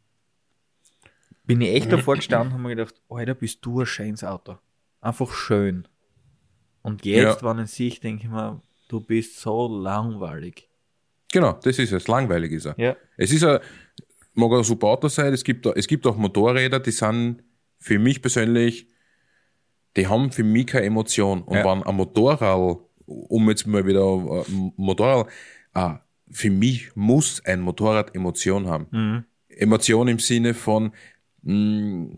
[1.45, 4.59] bin ich echt davor gestanden und habe mir gedacht, Alter, bist du ein schönes Auto.
[5.01, 5.87] Einfach schön.
[6.83, 10.69] Und jetzt, wenn ich sehe, denke ich mir, du bist so langweilig.
[11.33, 12.09] genau, das ist es.
[12.09, 12.75] Langweilig ist er.
[12.79, 12.97] Ja.
[13.17, 13.59] Es ist ein,
[14.35, 17.43] mag ein super Auto sein, es gibt, es gibt auch Motorräder, die sind
[17.79, 18.89] für mich persönlich,
[19.97, 21.43] die haben für mich keine Emotion.
[21.43, 21.65] Und Ja.
[21.65, 25.29] wenn ein Motorrad um jetzt mal wieder äh, Motorrad,
[25.73, 26.01] ah,
[26.31, 28.87] für mich muss ein Motorrad Emotion haben.
[28.91, 29.25] Mhm.
[29.49, 30.93] Emotion im Sinne von,
[31.43, 32.09] mh,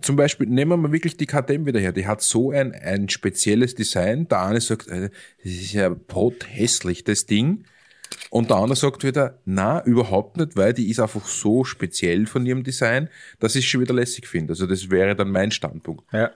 [0.00, 1.92] zum Beispiel, nehmen wir mal wirklich die KTM wieder her.
[1.92, 4.28] Die hat so ein, ein spezielles Design.
[4.28, 5.10] Der eine sagt, äh,
[5.42, 7.64] das ist ja pothässlich, das Ding.
[8.30, 12.44] Und der andere sagt wieder, na, überhaupt nicht, weil die ist einfach so speziell von
[12.46, 13.08] ihrem Design,
[13.38, 14.52] dass ich es schon wieder lässig finde.
[14.52, 16.04] Also das wäre dann mein Standpunkt.
[16.12, 16.30] Ja.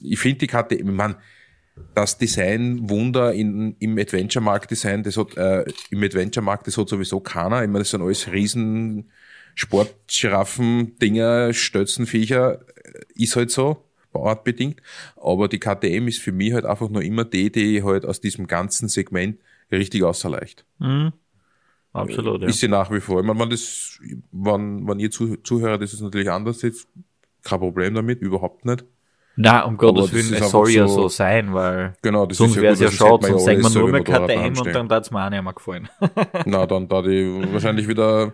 [0.00, 1.16] Ich finde die KTM, ich mein,
[1.94, 7.62] das Design-Wunder im Adventure-Markt-Design, das hat, äh, im Adventure-Markt, das hat sowieso keiner.
[7.62, 9.10] Ich meine, das sind alles riesen
[9.54, 12.60] Sportgiraffen, Dinger, Stötzenviecher,
[13.14, 14.80] ist halt so, bauartbedingt.
[15.16, 18.46] Aber die KTM ist für mich halt einfach nur immer die, die halt aus diesem
[18.46, 19.38] ganzen Segment
[19.70, 20.64] richtig außerleicht.
[20.78, 21.12] Mhm.
[21.92, 22.48] Absolut, ja.
[22.48, 23.20] Ist sie nach wie vor.
[23.20, 23.98] Ich meine, wenn das,
[24.30, 26.88] wenn, wenn ihr Zuhörer das ist natürlich anders jetzt,
[27.42, 28.84] kein Problem damit, überhaupt nicht.
[29.36, 32.62] Na, um Gottes Willen, es soll ja so- so sein, weil Genau, das sonst ja
[32.62, 34.88] wäre es ja schade, man sonst ja sagen wir alles nur mehr KTM und dann
[34.88, 35.88] darf es mir auch nicht mehr gefallen.
[36.44, 38.32] Na, dann da die wahrscheinlich wieder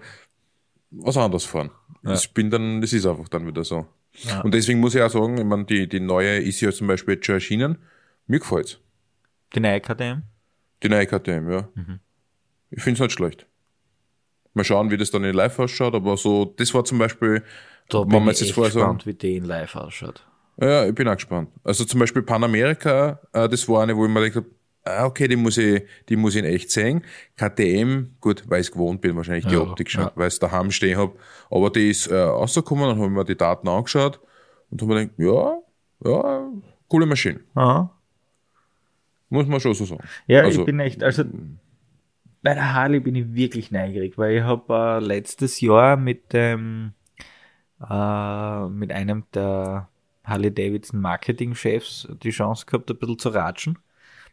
[0.90, 1.70] was anderes fahren.
[2.04, 3.86] Ich bin dann, das ist einfach dann wieder so.
[4.22, 4.40] Ja.
[4.40, 7.14] Und deswegen muss ich auch sagen, ich meine, die, die neue ist ja zum Beispiel
[7.14, 7.78] jetzt schon erschienen.
[8.26, 8.78] Mir gefällt's.
[9.54, 10.22] Die neue KTM?
[10.82, 11.68] Die neue KTM, ja.
[11.74, 12.00] Mhm.
[12.70, 13.46] Ich find's nicht schlecht.
[14.54, 17.42] Mal schauen, wie das dann in live ausschaut, aber so, das war zum Beispiel,
[17.88, 20.24] Da wenn bin man ich jetzt vorher so, gespannt, wie die in live ausschaut.
[20.60, 21.50] Ja, ich bin auch gespannt.
[21.64, 24.46] Also zum Beispiel Panamerika, äh, das war eine, wo ich mir gedacht habe,
[24.84, 27.02] ah, okay, die muss ich, die muss ich in echt sehen.
[27.36, 30.12] KTM, gut, weil ich gewohnt bin, wahrscheinlich die Ja, Optik schon, ja.
[30.14, 31.12] weil ich daheim stehen hab.
[31.50, 34.20] Aber die ist äh, rausgekommen, dann habe ich mir die Daten angeschaut
[34.70, 35.18] und habe mir gedacht,
[36.04, 36.48] ja, ja,
[36.88, 37.40] coole Maschine.
[37.54, 37.90] Aha.
[39.30, 40.02] Muss man schon so sagen.
[40.26, 41.24] Ja, Also- ich bin echt, also
[42.42, 46.92] bei der Harley bin ich wirklich neugierig, weil ich habe äh, letztes Jahr mit dem
[47.88, 49.88] äh, mit einem der
[50.28, 53.78] Harley Davidson Marketing-Chefs die Chance gehabt, ein bisschen zu ratschen.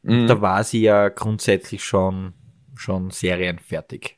[0.03, 0.27] Mhm.
[0.27, 2.33] Da war sie ja grundsätzlich schon
[2.75, 4.17] schon serienfertig.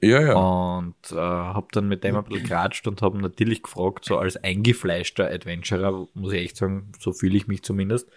[0.00, 0.34] Ja, ja.
[0.34, 4.36] Und äh, habe dann mit dem ein bisschen geratscht und habe natürlich gefragt, so als
[4.36, 8.08] eingefleischter Adventurer, muss ich echt sagen, so fühle ich mich zumindest.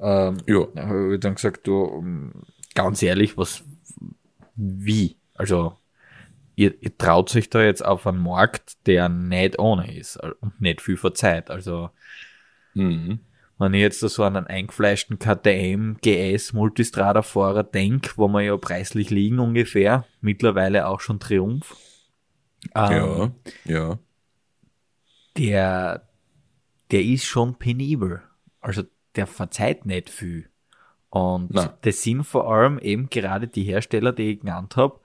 [0.00, 0.66] Ähm, ja.
[0.76, 2.32] habe ich dann gesagt, du,
[2.74, 3.64] ganz ehrlich, was,
[4.56, 5.16] wie?
[5.34, 5.76] Also,
[6.60, 10.60] ihr, ihr traut sich da jetzt auf einen Markt, der nicht ohne ist äh, und
[10.60, 11.50] nicht viel verzeiht.
[11.50, 11.90] Also,
[12.74, 13.20] Mhm.
[13.58, 18.56] wenn ich jetzt da so an einen eingefleischten KTM GS Multistrada-Fahrer denk, wo wir ja
[18.56, 21.76] preislich liegen ungefähr, mittlerweile auch schon Triumph,
[22.74, 23.32] ähm, Ja,
[23.64, 23.98] ja.
[25.36, 26.08] der,
[26.90, 28.22] der ist schon penibel.
[28.60, 28.82] Also
[29.16, 30.48] der verzeiht nicht viel.
[31.08, 31.70] Und Nein.
[31.82, 35.00] das sind vor allem eben gerade die Hersteller, die ich genannt habe,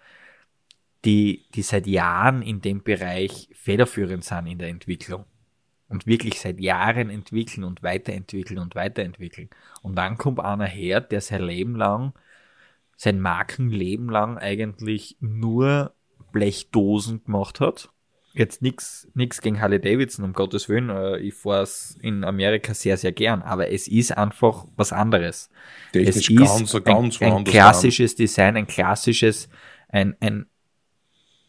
[1.05, 5.25] die, die seit Jahren in dem Bereich federführend sind in der Entwicklung.
[5.87, 9.49] Und wirklich seit Jahren entwickeln und weiterentwickeln und weiterentwickeln.
[9.83, 12.13] Und dann kommt einer her, der sein Leben lang,
[12.97, 15.93] sein Markenleben lang eigentlich nur
[16.31, 17.89] Blechdosen gemacht hat
[18.35, 20.89] jetzt nix nix gegen Harley Davidson, um Gottes Willen.
[20.89, 25.49] äh, Ich fahre es in Amerika sehr, sehr gern, aber es ist einfach was anderes.
[25.93, 29.49] Es Technisch ist ganz, ein, ganz ein woanders klassisches Design, ein klassisches,
[29.87, 30.45] ein, ein,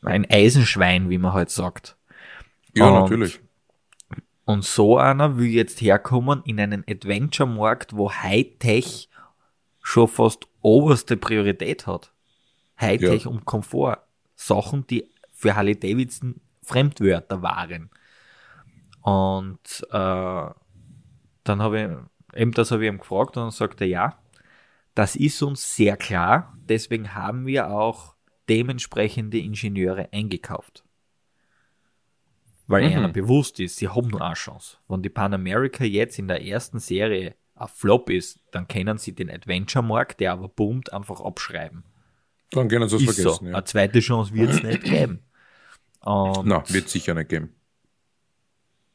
[0.07, 1.97] ein Eisenschwein, wie man halt sagt.
[2.75, 3.41] Ja, Und- natürlich.
[4.45, 9.09] Und so einer will jetzt herkommen in einen Adventure-Markt, wo Hightech
[9.83, 12.13] schon fast oberste Priorität hat.
[12.81, 13.31] Hightech Ja.
[13.31, 13.99] und Komfort.
[14.37, 17.91] Sachen, die für Harley Davidson Fremdwörter waren.
[19.03, 20.51] Und äh,
[21.45, 21.81] dann habe
[22.33, 24.19] ich, eben das habe ich ihm gefragt und dann sagte er, ja,
[24.95, 28.15] das ist uns sehr klar, deswegen haben wir auch
[28.49, 30.85] dementsprechende Ingenieure eingekauft.
[32.67, 32.97] Weil Mhm.
[32.97, 34.79] ihnen bewusst ist, sie haben nur eine Chance.
[34.89, 39.15] Wenn die Pan America jetzt in der ersten Serie ein Flop ist, dann können sie
[39.15, 41.85] den Adventure-Markt, der aber boomt, einfach abschreiben.
[42.51, 43.23] Dann können sie es Ist so.
[43.23, 43.47] vergessen.
[43.49, 43.55] Ja.
[43.55, 45.23] Eine zweite Chance wird es nicht geben.
[46.01, 47.55] Und Na, wird sicher nicht geben.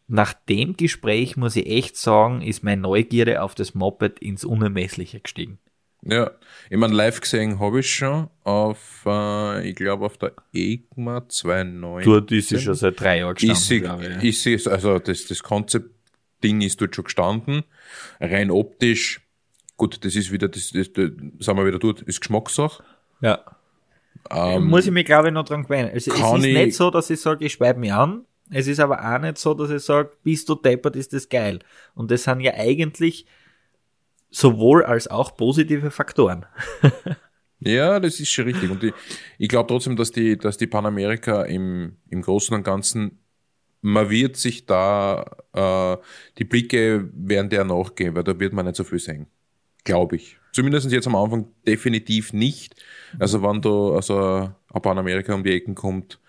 [0.08, 5.20] nach dem Gespräch muss ich echt sagen, ist meine Neugierde auf das Moped ins Unermessliche
[5.22, 5.60] gestiegen.
[6.04, 6.32] Ja,
[6.70, 12.04] ich meine, live gesehen habe ich schon auf, äh, ich glaube, auf der EGMA 2.9.
[12.04, 14.24] Dort ist sie schon seit drei Jahren gestanden, ist sie, glaube ich.
[14.30, 17.64] ist sie, also das, das Konzeptding ist dort schon gestanden.
[18.20, 19.22] Rein optisch,
[19.78, 22.84] gut, das ist wieder, das, das, das sind wir wieder dort, ist Geschmackssache.
[23.22, 23.40] Ja.
[24.32, 25.90] Ähm, muss ich mich, glaube ich, noch dran gewöhnen.
[25.94, 28.26] Also es ist ich- nicht so, dass ich sage, ich schreibe mich an.
[28.50, 31.60] Es ist aber auch nicht so, dass ich sage, bist du deppert, ist das geil.
[31.96, 33.26] Und das sind ja eigentlich
[34.32, 36.46] sowohl als auch positive Faktoren.
[37.64, 38.72] Ja, das ist schon richtig.
[38.72, 38.94] Und ich,
[39.38, 43.20] ich glaube trotzdem, dass die, dass die Panamerika im, im Großen und Ganzen,
[43.82, 45.98] man wird sich da, äh,
[46.40, 49.28] die Blicke werden der nachgehen, weil da wird man nicht so viel sehen.
[49.84, 50.40] Glaube ich.
[50.54, 52.76] Zumindest jetzt am Anfang definitiv nicht.
[53.20, 56.20] Also wenn da also ein Panamerika um die Ecken kommt,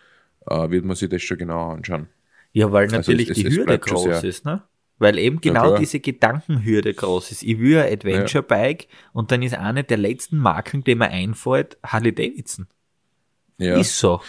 [0.46, 2.08] äh, wird man sich das schon genau anschauen.
[2.52, 4.62] Ja, weil Also natürlich es- die es Hürde bleibt schon groß ist, ne?
[5.02, 5.78] Weil eben genau klar.
[5.80, 7.42] diese Gedankenhürde groß ist.
[7.42, 12.14] Ich will ein Adventure-Bike und dann ist eine der letzten Marken, die mir einfällt, Harley
[12.14, 12.68] Davidson.
[13.58, 13.78] Ja.
[13.78, 14.20] Ist so.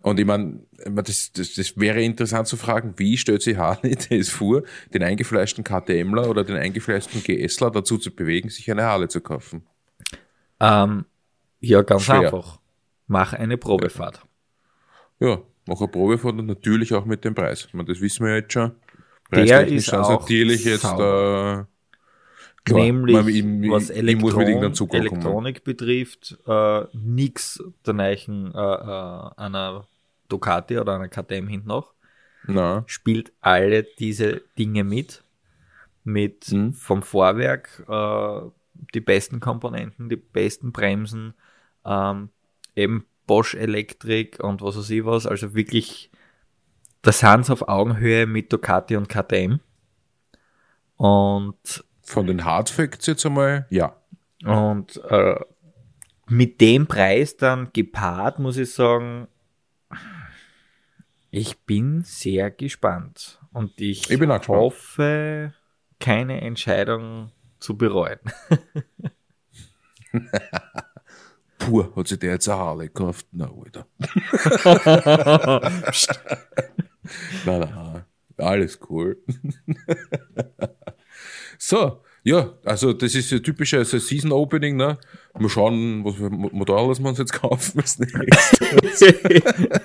[0.00, 4.30] Und ich meine, das, das, das wäre interessant zu fragen, wie stellt sich Harley das
[4.30, 4.62] vor,
[4.94, 9.66] den eingefleischten KTMler oder den eingefleischten GSler dazu zu bewegen, sich eine Harley zu kaufen?
[10.60, 11.04] Ähm,
[11.60, 12.20] ja, ganz Schwer.
[12.20, 12.58] einfach.
[13.06, 14.24] Mach eine Probefahrt.
[15.20, 17.66] Ja, mach eine Probefahrt und natürlich auch mit dem Preis.
[17.66, 18.72] Ich meine, das wissen wir jetzt schon.
[19.32, 21.66] Der ist auch natürlich jetzt äh, klar,
[22.68, 25.00] Nämlich, man, ich, was Elektron Zug kommen.
[25.02, 29.86] Elektronik betrifft, äh, nix der Neichen äh, äh, einer
[30.28, 31.92] Ducati oder einer KTM hinten noch.
[32.44, 35.24] Na, spielt alle diese Dinge mit.
[36.04, 36.72] Mit Mhm.
[36.72, 38.40] vom Vorwerk äh,
[38.94, 41.34] die besten Komponenten, die besten Bremsen,
[41.84, 42.30] ähm,
[42.74, 45.26] eben Bosch Elektrik und was weiß ich was.
[45.26, 46.10] Also wirklich,
[47.02, 49.60] das sind auf Augenhöhe mit Ducati und KTM.
[50.96, 53.96] Und von den Hardfacts jetzt einmal, ja.
[54.44, 55.40] und äh,
[56.28, 59.26] mit dem Preis dann gepaart, muss ich sagen,
[61.30, 63.40] ich bin sehr gespannt.
[63.52, 65.54] Und ich, Ich hoffe,
[65.98, 68.20] keine Entscheidung zu bereuen.
[71.58, 73.26] Pur hat sich der jetzt eine Harley gekauft.
[73.32, 73.86] Na, Alter.
[77.46, 78.04] nein, nein,
[78.38, 79.18] alles cool.
[81.58, 84.98] so, ja, also das ist ja typisch also Season Opening, ne?
[85.38, 89.14] Mal schauen, was für Mo- Motorrad wir uns jetzt kaufen als nächstes.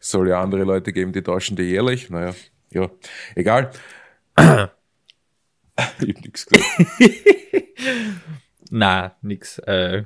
[0.00, 2.08] Soll ja andere Leute geben, die tauschen die jährlich.
[2.10, 2.34] Naja,
[2.72, 2.90] ja,
[3.34, 3.70] egal.
[4.38, 6.64] ich hab nichts gesagt.
[8.70, 9.58] na, nix.
[9.58, 10.04] Äh,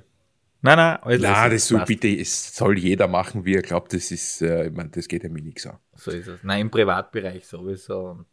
[0.63, 1.89] nein, nein, alles Na, das soll passt.
[1.89, 5.23] bitte, es soll jeder machen, wie er glaubt, das ist, äh, ich meine, das geht
[5.25, 5.79] ja mir nichts an.
[5.95, 6.43] So ist es.
[6.43, 7.99] Nein, im Privatbereich sowieso.
[8.11, 8.27] Und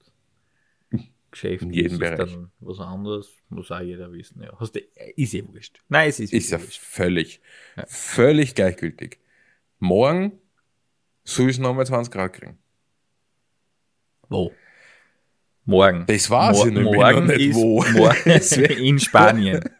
[1.31, 2.17] Geschäft In jedem ist Bereich.
[2.17, 4.41] dann was anderes, muss auch jeder wissen.
[4.41, 4.57] Ja.
[4.59, 4.79] Hast du,
[5.15, 5.81] ist eh wurscht.
[5.89, 6.79] Nein, es ist, Ist ja wurscht.
[6.81, 7.41] völlig,
[7.87, 9.19] völlig gleichgültig.
[9.79, 10.33] Morgen
[11.23, 12.57] soll es nochmal 20 Grad kriegen.
[14.27, 14.51] Wo?
[15.65, 16.05] Morgen.
[16.07, 17.83] Das weiß Mo ich nämlich morgen nicht, ist wo.
[17.83, 18.31] Morgen
[18.85, 19.63] in Spanien.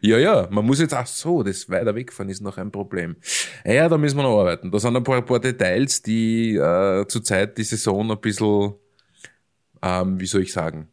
[0.00, 3.16] Ja, ja, man muss jetzt, ach so, das weiter wegfahren ist noch ein Problem.
[3.64, 4.70] Ja, da müssen wir noch arbeiten.
[4.70, 8.74] Da sind ein paar, paar Details, die äh, zurzeit die Saison ein bisschen,
[9.82, 10.88] ähm, wie soll ich sagen,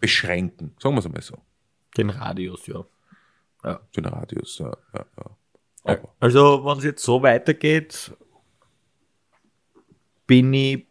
[0.00, 0.74] beschränken.
[0.80, 1.38] Sagen wir es einmal so.
[1.96, 2.84] Den Radius, ja.
[3.96, 5.06] Den Radius, ja, ja,
[5.86, 5.98] ja.
[6.20, 8.12] Also, wenn es jetzt so weitergeht,
[10.26, 10.86] bin ich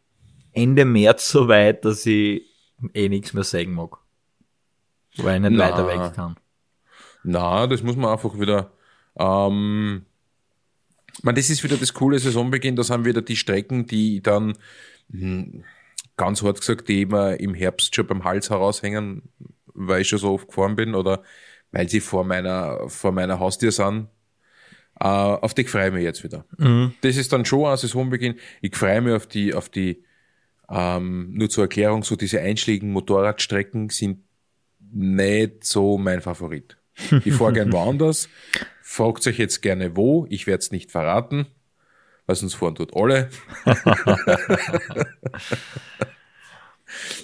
[0.53, 2.43] Ende März so weit, dass ich
[2.93, 3.97] eh nichts mehr sagen mag.
[5.17, 5.71] Weil ich nicht Na.
[5.71, 6.35] weiter weg kann.
[7.23, 8.71] Na, das muss man einfach wieder.
[9.17, 10.05] Ähm,
[11.21, 12.75] man, das ist wieder das coole Saisonbeginn.
[12.75, 14.57] Das haben wieder die Strecken, die dann
[15.11, 15.63] hm,
[16.17, 19.23] ganz hart gesagt, die immer im Herbst schon beim Hals heraushängen,
[19.67, 21.23] weil ich schon so oft gefahren bin oder
[21.71, 24.07] weil sie vor meiner vor meiner Haustür sind.
[24.99, 26.45] Äh, auf die freue ich mich jetzt wieder.
[27.01, 28.35] Das ist dann schon ein Saisonbeginn.
[28.61, 30.03] Ich freue mich auf die auf die
[30.69, 34.19] ähm, nur zur Erklärung, so diese einschlägigen Motorradstrecken sind
[34.93, 36.77] nicht so mein Favorit.
[37.25, 38.29] Ich fahre gern woanders.
[38.81, 40.25] Fragt euch jetzt gerne wo.
[40.29, 41.47] Ich werde es nicht verraten,
[42.25, 43.29] weil sonst fahren tut alle.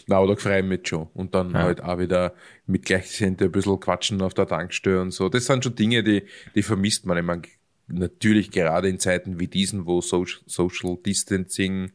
[0.08, 1.10] Na, ich mich jetzt schon.
[1.14, 2.34] Und dann halt auch wieder
[2.66, 5.28] mit Gleichgesinnten ein bisschen quatschen auf der Tankstelle und so.
[5.30, 6.24] Das sind schon Dinge, die,
[6.56, 7.18] die vermisst man.
[7.18, 7.42] Ich meine,
[7.88, 11.92] natürlich gerade in Zeiten wie diesen, wo Social, Social Distancing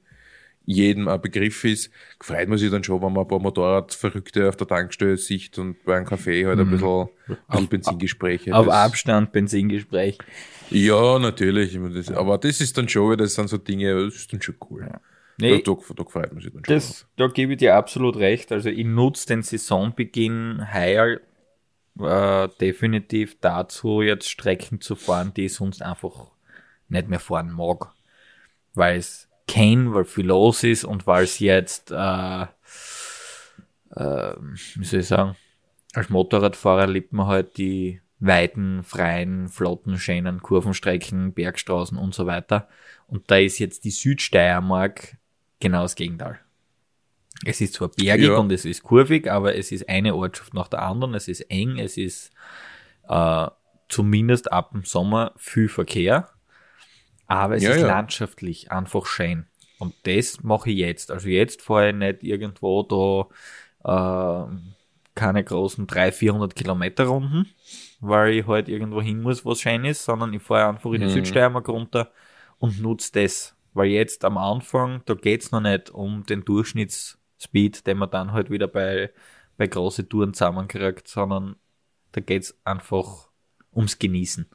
[0.64, 1.90] jedem ein Begriff ist,
[2.20, 5.82] freut man sich dann schon, wenn man ein paar Motorradverrückte auf der Tankstelle sieht und
[5.84, 8.54] bei einem Café halt ein bisschen, ein bisschen Benzingespräche.
[8.54, 10.18] Auf Das- Abstand, Benzingespräch.
[10.70, 11.78] Ja, natürlich.
[12.14, 14.88] Aber das ist dann schon, das sind so Dinge, das ist dann schon cool.
[15.38, 16.74] Nee, Da, da, da freut man sich dann schon.
[16.74, 18.52] das, da gebe ich dir absolut recht.
[18.52, 21.18] Also ich nutze den Saisonbeginn heuer
[21.98, 26.30] äh, definitiv dazu, jetzt Strecken zu fahren, die ich sonst einfach
[26.88, 27.92] nicht mehr fahren mag.
[28.74, 32.46] Weil es kein, weil viel los ist und weil es jetzt, äh, äh,
[34.76, 35.36] wie soll ich sagen,
[35.94, 42.68] als Motorradfahrer liebt man halt die weiten, freien, flotten, schönen Kurvenstrecken, Bergstraßen und so weiter.
[43.08, 45.16] Und da ist jetzt die Südsteiermark
[45.60, 46.38] genau das Gegenteil.
[47.44, 48.36] Es ist zwar bergig Ja.
[48.36, 51.78] und es ist kurvig, aber es ist eine Ortschaft nach der anderen, es ist eng,
[51.78, 52.30] es ist
[53.08, 53.48] äh,
[53.88, 56.28] zumindest ab dem Sommer viel Verkehr,
[57.26, 57.86] aber es Ja, ist ja.
[57.86, 59.46] landschaftlich einfach schön.
[59.78, 61.10] Und das mache ich jetzt.
[61.10, 63.28] Also jetzt fahre ich nicht irgendwo
[63.84, 64.56] da, äh,
[65.14, 67.46] keine großen 300, 400 Kilometer Runden,
[68.00, 71.08] weil ich halt irgendwo hin muss, was schön ist, sondern ich fahre einfach in die
[71.08, 71.08] Mhm.
[71.08, 72.10] Südsteiermark runter
[72.58, 73.56] und nutze das.
[73.74, 78.50] Weil jetzt am Anfang, da geht's noch nicht um den Durchschnittsspeed, den man dann halt
[78.50, 79.12] wieder bei,
[79.56, 81.56] bei große Touren zusammenkriegt, sondern
[82.12, 83.28] da geht's einfach
[83.74, 84.46] ums Genießen.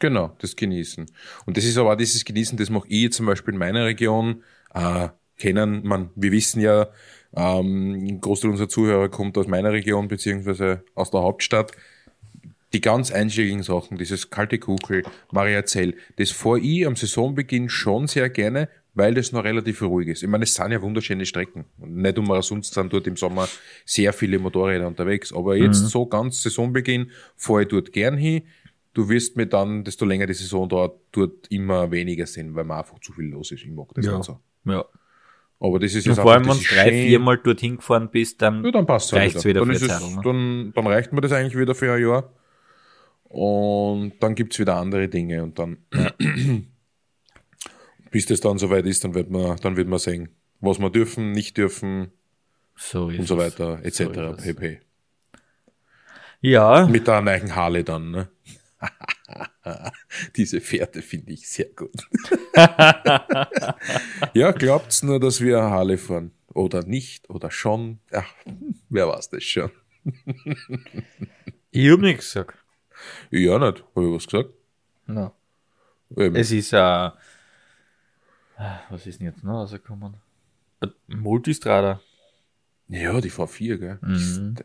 [0.00, 1.06] Genau, das Genießen.
[1.46, 4.42] Und das ist aber auch dieses Genießen, das mache ich zum Beispiel in meiner Region.
[4.74, 6.88] Äh, kennen, man, wir wissen ja,
[7.34, 11.72] ähm, ein Großteil unserer Zuhörer kommt aus meiner Region beziehungsweise aus der Hauptstadt.
[12.72, 18.30] Die ganz einschlägigen Sachen, dieses kalte Kugel, Mariazell, das fahre ich am Saisonbeginn schon sehr
[18.30, 20.22] gerne, weil das noch relativ ruhig ist.
[20.22, 21.64] Ich meine, es sind ja wunderschöne Strecken.
[21.78, 23.48] Und nicht umsonst sind dort im Sommer
[23.84, 25.32] sehr viele Motorräder unterwegs.
[25.32, 28.42] Aber jetzt so ganz Saisonbeginn fahre ich dort gern hin.
[28.92, 32.76] Du wirst mir dann, desto länger die Saison dauert, dort immer weniger sehen, weil mir
[32.76, 33.62] einfach zu viel los ist.
[33.62, 34.22] Ich mag das Ja.
[34.22, 34.40] so.
[34.64, 34.84] Ja.
[35.60, 38.64] Aber das ist Und jetzt vor allem, wenn du drei, viermal dorthin gefahren bist, dann,
[38.64, 41.56] Ja, dann passt reicht's wieder dann für es, Zeit, dann, dann reicht mir das eigentlich
[41.56, 42.32] wieder für ein Jahr.
[43.24, 45.76] Und dann gibt's wieder andere Dinge und dann,
[48.10, 50.30] bis das dann soweit ist, dann wird man, dann wird man sehen,
[50.60, 52.10] was wir dürfen, nicht dürfen
[52.74, 53.98] so ist und so weiter, etc.
[53.98, 54.80] So pp.
[56.40, 58.28] Ja, Mit der neuen Harley dann, ne?
[60.36, 62.08] Diese Fährte finde ich sehr gut.
[64.34, 66.32] ja, glaubt's nur, dass wir eine Harley fahren?
[66.52, 67.30] Oder nicht?
[67.30, 68.00] Oder schon?
[68.10, 68.24] Ja,
[68.88, 69.70] wer weiß das schon?
[71.70, 72.56] ich hab nichts gesagt.
[73.30, 73.84] Ja, nicht.
[73.94, 74.50] Habe ich was gesagt?
[75.06, 75.32] No.
[76.16, 76.34] Eben.
[76.34, 77.10] Es ist äh,
[78.90, 80.14] was ist denn jetzt noch rausgekommen?
[80.80, 82.00] Ein Multistrada.
[82.88, 83.98] Ja, die V4, gell?
[84.02, 84.56] Mhm.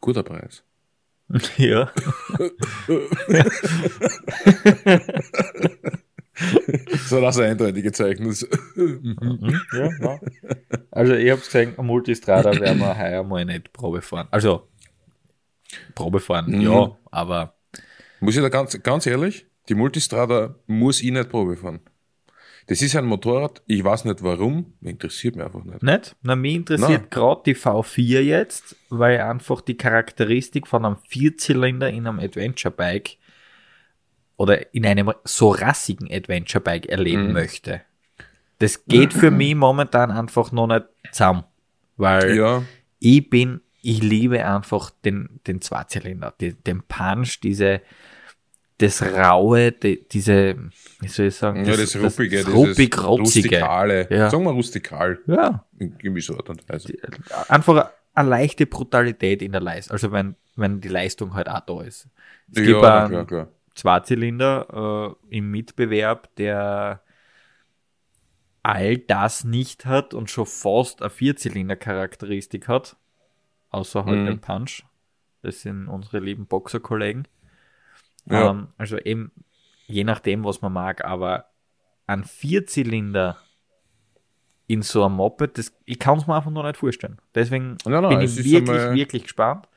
[0.00, 0.64] Guter Preis.
[1.56, 1.90] ja.
[6.90, 8.26] Das hat auch so eindeutige Zeichen.
[8.74, 10.20] Mhm, ja, ja.
[10.90, 14.28] Also ich hab's gesagt, ein Multistrada werden wir heuer mal nicht Probe fahren.
[14.30, 14.68] Also
[15.94, 16.60] Probe fahren, Mhm.
[16.62, 17.54] ja, aber
[18.20, 21.80] Muss ich da ganz, ganz ehrlich, die Multistrada muss ich nicht Probe fahren.
[22.70, 25.82] Das ist ein Motorrad, ich weiß nicht warum, interessiert mich einfach nicht.
[25.82, 26.14] nicht.
[26.22, 32.06] Na, mich interessiert gerade die V4 jetzt, weil einfach die Charakteristik von einem Vierzylinder in
[32.06, 33.16] einem Adventure Bike
[34.36, 37.32] oder in einem so rassigen Adventure Bike erleben Mhm.
[37.32, 37.80] möchte.
[38.60, 41.42] Das geht für mich momentan einfach noch nicht zusammen,
[41.96, 42.62] weil Ja,
[43.00, 47.80] ich bin, ich liebe einfach den, den Zweizylinder, die, den Punch, diese,
[48.80, 50.56] das Raue, die, diese,
[51.00, 53.48] wie soll ich sagen, ja das Ruppige, das ruppig rotzige.
[53.48, 54.08] Rustikale.
[54.10, 54.30] Ja.
[54.30, 55.18] Sagen wir rustikal.
[55.26, 56.94] Ja, In gewisser Art und Weise.
[57.48, 61.82] einfach eine leichte Brutalität in der Leistung, also wenn, wenn die Leistung halt auch da
[61.82, 62.08] ist.
[62.50, 63.48] Es gibt Ja, na einen klar, klar.
[63.74, 67.02] Zweizylinder äh, im Mitbewerb, der
[68.62, 72.96] all das nicht hat und schon fast eine Vierzylinder-Charakteristik hat,
[73.70, 74.26] außer halt Mhm.
[74.26, 74.84] den Punch.
[75.42, 77.26] Das sind unsere lieben Boxerkollegen.
[78.26, 78.50] Ja.
[78.50, 79.32] Ähm, also eben,
[79.86, 81.46] je nachdem, was man mag, aber
[82.06, 83.38] ein Vierzylinder
[84.66, 87.18] in so einem Moped, das, ich kann es mir einfach noch nicht vorstellen.
[87.34, 89.68] Deswegen Nein, nein, bin ich wirklich, wirklich gespannt.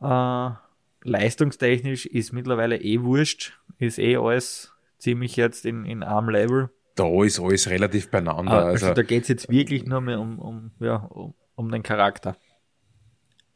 [0.00, 0.50] Äh,
[1.04, 6.70] leistungstechnisch ist mittlerweile eh wurscht, ist eh alles ziemlich jetzt in, in einem Level.
[6.96, 8.52] Da ist alles relativ beieinander.
[8.52, 11.70] Ah, also, Also, da geht es jetzt wirklich nur mehr um, um, ja, um, um
[11.70, 12.36] den Charakter.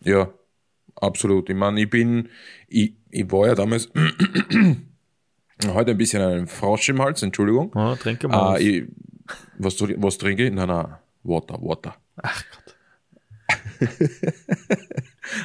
[0.00, 0.30] ja,
[1.00, 1.48] absolut.
[1.50, 2.28] Ich meine, ich bin,
[2.68, 3.90] ich, ich war ja damals
[5.66, 7.72] heute ein bisschen einen Frosch im Hals, Entschuldigung.
[7.74, 8.36] Ja, trinke mal.
[8.36, 8.60] Ah, was.
[8.60, 8.84] ich,
[9.58, 10.52] was, trinke- was trinke ich?
[10.52, 11.96] Nein, nein, Water, Water.
[12.22, 12.74] Ach Gott.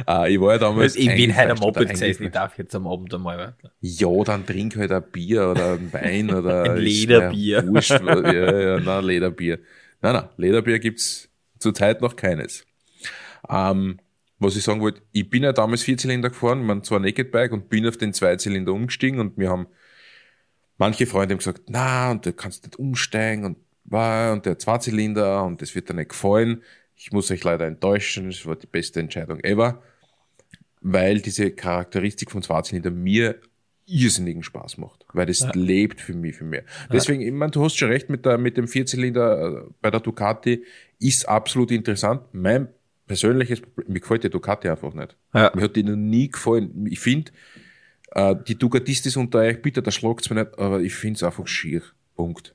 [0.05, 0.95] Ah, ich war ja damals.
[0.95, 3.67] Ich bin halt am Moped gesessen, ich darf jetzt am Abend einmal warten.
[3.81, 7.67] Ja, dann trink halt ein Bier oder ein Wein oder Ein Lederbier.
[7.67, 9.59] Wurscht, ja, ja, nein, Lederbier.
[10.01, 11.29] Nein, nein, Lederbier gibt's
[11.59, 12.65] zurzeit noch keines.
[13.49, 13.99] Ähm,
[14.43, 17.69] was ich sagen wollte, ich bin ja damals Vierzylinder gefahren, man zwar Naked Bike und
[17.69, 19.67] bin auf den Zweizylinder umgestiegen und wir haben
[20.77, 25.43] manche Freunde haben gesagt, na, und du kannst nicht umsteigen und war und der Zweizylinder
[25.43, 26.61] und das wird dir nicht gefallen.
[26.95, 29.81] Ich muss euch leider enttäuschen, es war die beste Entscheidung ever,
[30.81, 33.39] weil diese Charakteristik vom Zweizylinder mir
[33.85, 36.63] irrsinnigen Spaß macht, weil das lebt für mich viel mehr.
[36.91, 39.99] Deswegen, ich meine, du hast schon recht mit der mit dem Vierzylinder äh, bei der
[39.99, 40.63] Ducati
[40.99, 42.21] ist absolut interessant.
[42.31, 42.69] Mein
[43.07, 45.15] persönliches Problem, mir gefällt der Ducati einfach nicht.
[45.33, 45.51] Ja.
[45.55, 46.87] Mir hat die noch nie gefallen.
[46.89, 47.31] Ich finde,
[48.11, 51.47] äh, die Ducatistis unter euch, bitte, da schlagt's mir nicht, aber ich finde es einfach
[51.47, 51.81] schier.
[52.15, 52.53] Punkt.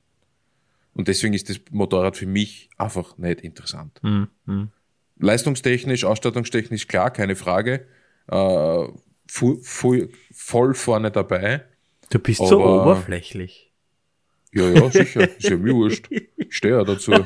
[0.94, 3.98] Und deswegen ist das Motorrad für mich einfach nicht interessant.
[4.02, 4.68] Hm, hm.
[5.20, 7.86] Leistungstechnisch, ausstattungstechnisch, klar, keine Frage.
[8.28, 8.84] Äh,
[9.26, 11.64] fu- fu- voll vorne dabei.
[12.10, 13.72] Du bist so Aber- oberflächlich.
[14.52, 15.28] Ja, ja, sicher.
[15.36, 16.08] Ist ja mir wurscht.
[16.10, 17.12] Ich stehe ja dazu.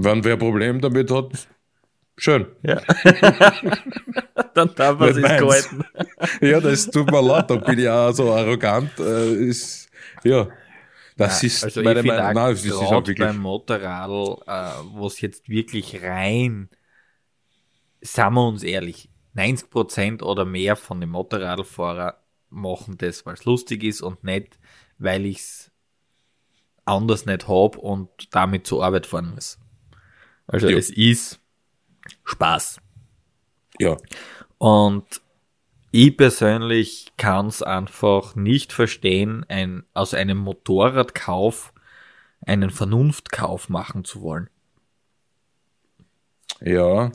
[0.00, 1.48] Wenn wer ein Problem damit hat,
[2.20, 2.46] Schön.
[2.64, 2.80] Ja.
[4.54, 5.84] Dann darf man sich gehalten.
[6.40, 8.90] Ja, das tut mir leid, da bin ich auch so arrogant.
[8.98, 9.88] Äh, ist,
[10.24, 10.48] ja,
[11.16, 12.34] das ist also meine Meinung.
[12.34, 13.18] Nein, das ist auch gerade wirklich.
[13.18, 16.68] beim Motorradl, äh, wo es jetzt wirklich rein,
[18.00, 22.14] sagen wir uns ehrlich, 90% oder mehr von den Motorradfahrern
[22.50, 24.58] machen das, weil es lustig ist und nicht,
[24.98, 25.70] weil ich es
[26.84, 29.58] anders nicht hab und damit zur Arbeit fahren muss.
[30.48, 30.76] Also Ja.
[30.76, 31.40] es ist
[32.24, 32.80] Spaß.
[33.78, 33.96] Ja,
[34.58, 35.04] Und
[35.92, 41.72] ich persönlich kann es einfach nicht verstehen, ein, aus einem Motorradkauf
[42.44, 44.50] einen Vernunftkauf machen zu wollen.
[46.60, 47.12] ja,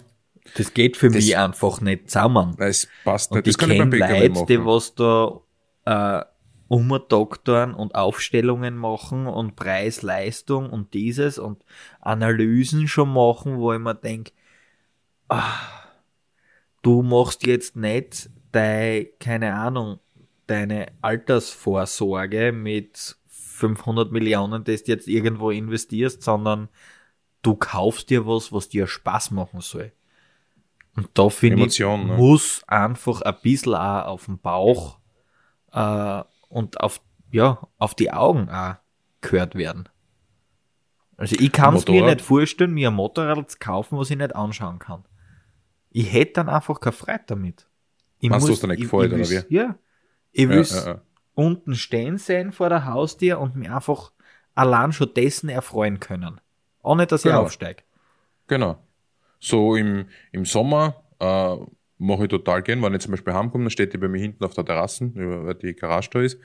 [0.55, 2.55] Das geht für Das- mich einfach nicht zusammen.
[2.59, 3.47] es passt Und nicht.
[3.47, 5.39] ich Das ich kenne Leute, die was da
[5.86, 6.25] äh,
[6.74, 11.63] umdoktoren und Aufstellungen machen und Preis-Leistung und dieses und
[12.01, 14.32] Analysen schon machen, wo ich mir denke,
[15.30, 15.53] ah,
[16.82, 19.99] du machst jetzt nicht deine, keine Ahnung,
[20.47, 26.69] deine Altersvorsorge mit 500 Millionen, das du jetzt irgendwo investierst, sondern
[27.43, 29.91] du kaufst dir was, was dir Spaß machen soll.
[30.95, 32.15] Und da finde ich, ne?
[32.17, 34.97] muss einfach ein bisschen auch auf den Bauch
[35.71, 37.01] äh, und auf,
[37.31, 38.75] ja, auf die Augen auch
[39.21, 39.89] gehört werden.
[41.17, 44.35] Also ich kann es mir nicht vorstellen, mir ein Motorrad zu kaufen, was ich nicht
[44.35, 45.05] anschauen kann.
[45.89, 47.67] Ich hätte dann einfach keine Freude damit.
[48.19, 49.55] Ich Meinst du, es dir nicht ich- gefällt, ich oder wie?
[49.55, 49.75] Ja.
[50.31, 51.01] Ich Ja, will ja, ja.
[51.35, 54.11] unten stehen sehen vor der Haustür und mir einfach
[54.55, 56.41] allein schon dessen erfreuen können.
[56.81, 57.43] Ohne dass ich Genau.
[57.43, 57.83] aufsteige.
[58.47, 58.77] Genau.
[59.39, 61.57] So im, im Sommer äh,
[62.03, 64.43] mache ich total gern, wenn ich zum Beispiel heimkomme, dann steht die bei mir hinten
[64.43, 66.37] auf der Terrasse, weil die Garage da ist.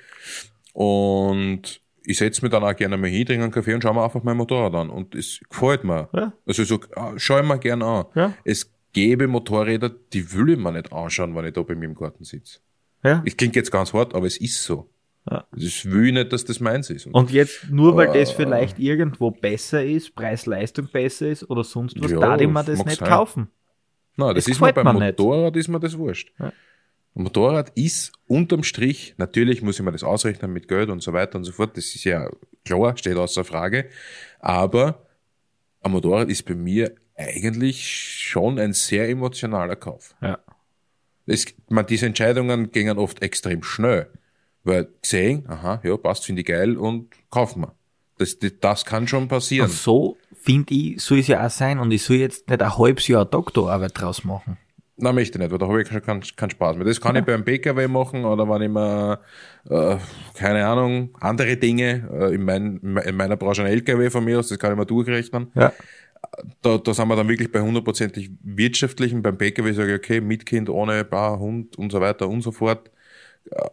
[0.73, 4.05] Und ich setze mich dann auch gerne mal hin, trinke einen Kaffee und schaue mir
[4.05, 4.91] einfach mein Motorrad an.
[4.91, 6.09] Und es gefällt mir.
[6.15, 6.33] Ja.
[6.47, 8.05] Also so, ah, schaue ich mir gerne an.
[8.15, 8.35] Ja.
[8.45, 11.95] Es gäbe Motorräder, die will ich mir nicht anschauen, wenn ich da bei mir im
[11.95, 12.61] Garten sitze.
[13.05, 13.23] Ja.
[13.27, 14.89] Es klingt jetzt ganz hart, aber es ist so.
[15.31, 15.45] Ja.
[15.53, 17.07] Das will ich nicht, dass das meins ist.
[17.07, 18.35] Und Und jetzt, nur weil das Äh.
[18.35, 22.83] vielleicht irgendwo besser ist, Preis-Leistung besser ist oder sonst was, Ja, darf ich mir das
[22.85, 23.09] nicht sein.
[23.09, 23.49] kaufen.
[24.19, 25.19] Nein, das Es ist mir beim mir nicht.
[25.19, 26.33] Motorrad ist mir das wurscht.
[26.39, 26.53] Ja.
[27.15, 31.13] Ein Motorrad ist unterm Strich, natürlich muss ich mir das ausrechnen mit Geld und so
[31.13, 32.29] weiter und so fort, das ist ja
[32.65, 33.89] klar, steht außer Frage,
[34.41, 35.07] aber
[35.81, 40.15] ein Motorrad ist bei mir eigentlich schon ein sehr emotionaler Kauf.
[40.21, 40.39] Ja.
[41.27, 44.11] Es, man, diese Entscheidungen gingen oft extrem schnell,
[44.65, 47.75] weil gesehen, aha, ja, passt, finde ich geil und kaufen wir.
[48.19, 49.69] Das, das, das kann schon passieren.
[49.69, 50.17] Und so,
[50.49, 53.27] finde ich, soll es ja auch sein und ich soll jetzt nicht ein halbes Jahr
[53.27, 54.57] Doktorarbeit draus machen.
[54.97, 56.87] Nein, möchte ich nicht, weil da habe ich keinen keinen Spaß mehr.
[56.87, 59.21] Das kann ich beim PKW machen oder wenn ich mir,
[59.69, 59.99] äh,
[60.35, 64.49] keine Ahnung, andere Dinge, äh, in, mein, in meiner Branche ein LKW von mir aus,
[64.49, 65.53] das kann ich mir durchrechnen.
[65.55, 65.73] Ja.
[66.63, 69.23] Da, da sind wir dann wirklich bei hundertprozentig wirtschaftlichen.
[69.23, 72.53] Beim PKW sage ich, okay, mit Kind, ohne Bar, Hund und so weiter und so
[72.53, 72.91] fort.
[73.51, 73.67] Äh,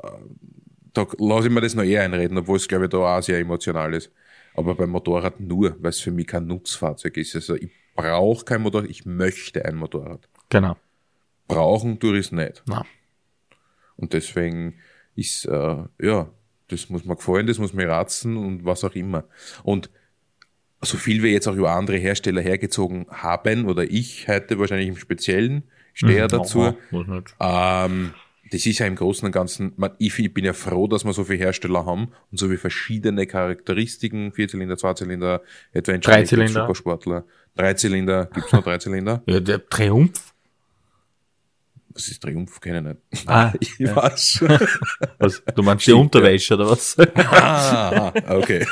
[0.94, 3.40] da lasse ich mir das noch eher einreden, obwohl es, glaube ich, da auch sehr
[3.40, 4.12] emotional ist.
[4.56, 7.36] Aber beim Motorrad nur, weil es für mich kein Nutzfahrzeug ist.
[7.36, 10.78] Also ich brauche kein Motorrad, ich möchte ein Motorrad Genau.
[11.48, 12.64] brauchen tue ich es nicht.
[12.68, 12.86] Na.
[13.98, 14.76] Und deswegen
[15.16, 16.30] ist, äh, ja,
[16.68, 19.26] das muss mir gefallen, das muss mir ratzen und was auch immer.
[19.64, 19.90] Und
[20.82, 24.98] so viel wir jetzt auch über andere Hersteller hergezogen haben, oder ich heute wahrscheinlich im
[24.98, 27.36] Speziellen, stehe ja dazu, nicht.
[27.40, 28.14] ähm,
[28.52, 31.14] das ist ja im Großen und Ganzen, man, ich, ich bin ja froh, dass wir
[31.14, 35.42] so viele Hersteller haben und so viele verschiedene Charakteristiken, Vierzylinder, Zweizylinder,
[35.74, 36.62] Adventure, Dreizylinder.
[36.62, 37.26] Supersportler,
[37.56, 39.24] Dreizylinder, gibt's noch Dreizylinder?
[39.28, 40.34] Ja, der Triumph.
[41.90, 42.60] Was ist Triumph?
[42.60, 43.30] Kenne ich nicht.
[43.30, 43.96] Ah, Ich ja.
[43.96, 44.50] weiß schon.
[45.18, 46.98] Was, du meinst die Unterwäsche oder was?
[47.16, 48.66] Ah, okay.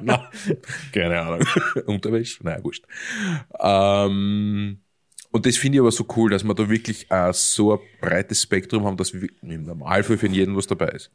[0.00, 0.30] Na,
[0.92, 1.46] keine Ahnung.
[1.86, 2.44] Unterwäsche?
[2.44, 2.84] Naja, wurscht.
[3.58, 4.78] Ähm,
[5.36, 8.42] und das finde ich aber so cool, dass wir da wirklich äh, so ein breites
[8.42, 11.10] Spektrum haben, dass wir im Normalfall für jeden was dabei ist.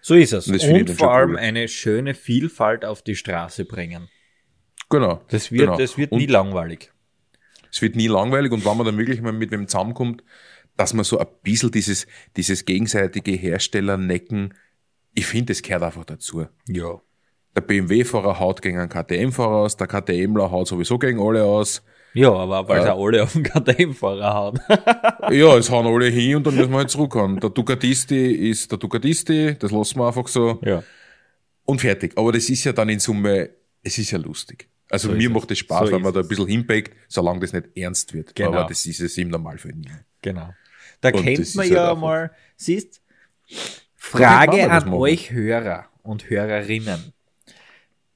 [0.00, 0.46] So ist es.
[0.46, 1.38] Und Und vor allem cool.
[1.38, 4.08] eine schöne Vielfalt auf die Straße bringen.
[4.90, 5.22] Genau.
[5.28, 5.76] Das wird, genau.
[5.76, 6.92] das wird und nie langweilig.
[7.68, 10.22] Es wird nie langweilig und wenn man dann wirklich mal mit wem zusammenkommt,
[10.76, 12.06] dass man so ein bisschen dieses,
[12.36, 14.54] dieses gegenseitige Herstellernecken,
[15.14, 16.46] ich finde, das gehört einfach dazu.
[16.68, 17.02] Ja.
[17.56, 21.82] Der BMW-Fahrer haut gegen einen KTM-Fahrer aus, der KTMler haut sowieso gegen alle aus.
[22.14, 22.84] Ja, aber weil Ja.
[22.84, 24.60] sie alle auf den KTM-Fahrer hauen.
[25.34, 27.38] Ja, es hauen alle hin und dann müssen wir halt zurückhauen.
[27.38, 30.82] Der Ducatisti ist der Ducatisti, das lassen wir einfach so ja.
[31.64, 32.12] und fertig.
[32.16, 33.50] Aber das ist ja dann in Summe,
[33.82, 34.68] es ist ja lustig.
[34.90, 37.52] Also So mir macht es Spaß, So wenn man da ein bisschen hinpackt, solange das
[37.52, 38.34] nicht ernst wird.
[38.34, 38.52] Genau.
[38.54, 39.90] Aber das ist es im Normalfall nie.
[40.22, 40.48] Genau.
[41.02, 43.02] Da Und kennt man halt ja einfach- mal, siehst,
[43.94, 47.12] Frage an euch Hörer und Hörerinnen.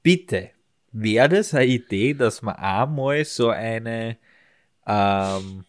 [0.01, 0.49] Bitte,
[0.93, 4.17] wäre das eine Idee, dass man einmal so eine
[4.87, 5.65] ähm,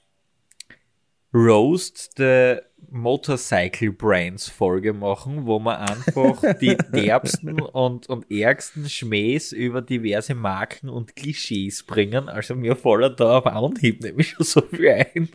[1.33, 2.59] Roast the
[2.91, 10.35] Motorcycle Brands Folge machen, wo wir einfach die derbsten und, und ärgsten Schmähs über diverse
[10.37, 12.29] Marken und Klischees bringen.
[12.29, 15.29] Also mir fallen da auf Anhieb nämlich schon so viel ein.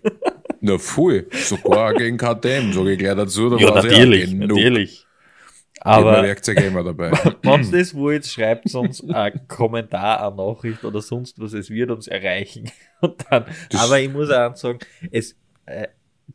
[0.61, 1.27] Na, voll.
[1.31, 3.49] Sogar gegen KTM, sage ich gleich dazu.
[3.49, 4.57] Da Ja, natürlich, genug.
[4.57, 5.09] natürlich.
[5.82, 7.11] Aber Aber Werkzeug immer dabei.
[7.41, 11.91] wenn ihr das wollt, schreibt uns einen Kommentar, eine Nachricht oder sonst was, es wird
[11.91, 12.69] uns erreichen.
[13.01, 14.80] Und dann, aber ich muss auch sagen,
[15.11, 15.88] es, äh,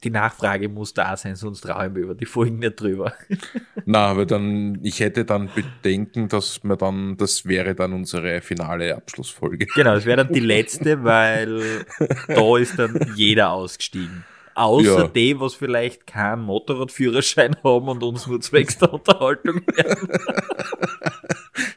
[0.03, 3.13] die Nachfrage muss da sein, sonst trauen wir über die Folgen nicht drüber.
[3.85, 8.97] Na, aber dann, ich hätte dann Bedenken, dass wir dann, das wäre dann unsere finale
[8.97, 9.67] Abschlussfolge.
[9.67, 11.85] Genau, das wäre dann die letzte, weil
[12.29, 14.25] da ist dann jeder ausgestiegen.
[14.55, 15.09] Außer Ja.
[15.09, 20.09] die, was vielleicht keinen Motorradführerschein haben und uns nur zwecks der Unterhaltung werden.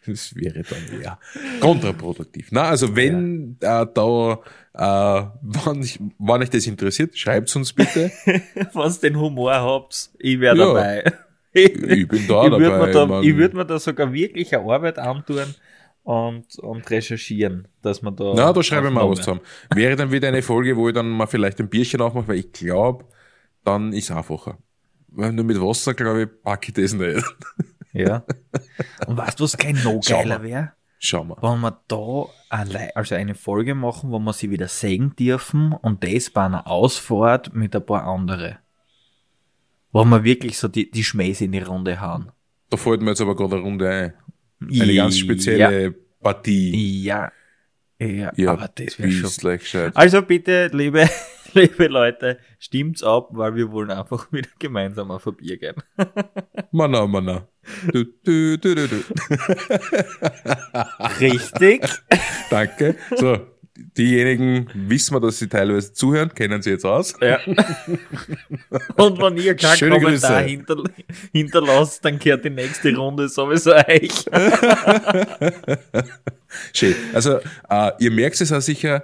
[0.05, 1.19] Das wäre dann eher
[1.59, 2.47] kontraproduktiv.
[2.51, 4.39] Na, also wenn äh, da,
[4.73, 8.11] äh, wann, ich, wann euch das interessiert, schreibt's uns bitte.
[8.25, 10.65] Ihr den Humor habt, ich wäre Ja.
[10.67, 11.13] dabei.
[11.53, 11.73] Ich
[12.07, 12.85] bin da ich würde dabei.
[12.87, 15.55] mir, da, man- ich würd mir da sogar wirklich eine Arbeit antun
[16.07, 18.31] und, und recherchieren, dass man da.
[18.33, 19.41] Na, da schreibe ich mal was zusammen.
[19.75, 22.53] Wäre dann wieder eine Folge, wo ich dann mal vielleicht ein Bierchen aufmache, weil ich
[22.53, 23.03] glaube,
[23.65, 24.57] dann ist einfacher.
[25.09, 27.25] Weil nur mit Wasser, glaube ich, packe ich das nicht.
[27.91, 28.23] Ja.
[29.05, 30.47] Und weißt du, was kein No Schau geiler mal.
[30.47, 30.71] wäre?
[30.99, 31.35] Schau mal.
[31.41, 36.05] Wenn wir da allein, also eine Folge machen, wo wir sie wieder sehen dürfen und
[36.05, 38.59] das bei einer Ausfahrt mit ein paar andere.
[39.91, 42.31] Wo wir wirklich so die, die Schmähs in die Runde hauen.
[42.69, 44.13] Da fällt mir jetzt aber gerade eine Runde ein.
[44.61, 45.91] Eine ganz spezielle
[46.21, 47.03] Partie.
[47.03, 47.31] Ja.
[47.99, 49.93] Ja, ja, Ja, aber das wäre schon gescheit.
[49.95, 51.09] Also bitte, liebe,
[51.53, 55.75] liebe Leute, stimmt's ab, weil wir wollen einfach wieder gemeinsam auf ein Bier gehen.
[56.71, 57.47] Mana, mana.
[57.91, 59.03] Du, du, du, du, du.
[61.19, 61.83] Richtig.
[62.49, 62.95] Danke.
[63.17, 63.39] So,
[63.97, 67.13] diejenigen wissen wir, dass sie teilweise zuhören, kennen sie jetzt aus.
[67.21, 67.39] ja.
[68.95, 70.83] Und wenn ihr keinen Schöne Kommentar hinter,
[71.31, 74.25] hinterlasst, dann gehört die nächste Runde sowieso euch.
[76.73, 76.95] Schön.
[77.13, 79.03] Also, äh, ihr merkt es auch sicher,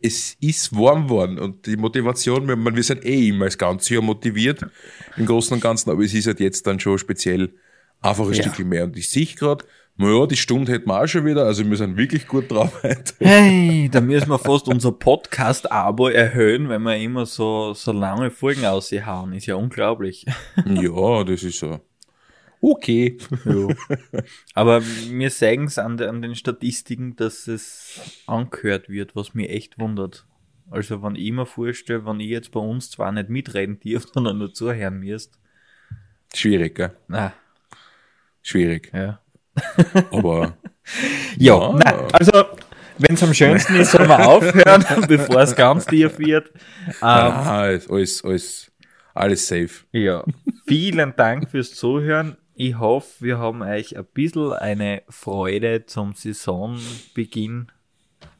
[0.00, 4.02] es ist warm worden und die Motivation, wir, wir sind eh immer das ganze Jahr
[4.02, 4.64] motiviert
[5.16, 7.50] im Großen und Ganzen, aber es ist halt jetzt dann schon speziell
[8.00, 8.42] einfach ein Ja.
[8.42, 8.84] Stückchen mehr.
[8.84, 9.64] Und ich sehe gerade,
[9.98, 13.14] naja, die Stunde hätten wir auch schon wieder, also wir sind wirklich gut drauf heute.
[13.18, 18.64] Hey, da müssen wir fast unser Podcast-Abo erhöhen, wenn wir immer so, so lange Folgen
[18.64, 19.32] aushauen.
[19.32, 20.24] Ist ja unglaublich.
[20.64, 21.80] ja, das ist so.
[22.60, 23.18] Okay.
[24.54, 29.50] Aber wir sagen es an, de- an den Statistiken, dass es angehört wird, was mich
[29.50, 30.26] echt wundert.
[30.70, 34.38] Also wenn ich mir vorstelle, wenn ich jetzt bei uns zwar nicht mitreden darf, sondern
[34.38, 35.38] nur zuhören müsst.
[36.34, 36.92] Schwierig, gell?
[37.08, 37.32] Na,
[38.42, 38.90] Schwierig.
[38.94, 39.20] ja.
[40.10, 40.54] Aber
[41.36, 41.72] Ja, Ja.
[41.72, 42.44] nein, also
[42.98, 46.50] wenn es am schönsten ist, sollen wir aufhören, bevor es ganz tief wird.
[46.86, 47.88] Ähm, ah, alles,
[48.24, 48.72] alles,
[49.14, 49.84] alles, safe.
[49.92, 50.24] Ja,
[50.66, 52.36] vielen Dank fürs Zuhören.
[52.54, 57.70] Ich hoffe, wir haben euch ein bisschen eine Freude zum Saisonbeginn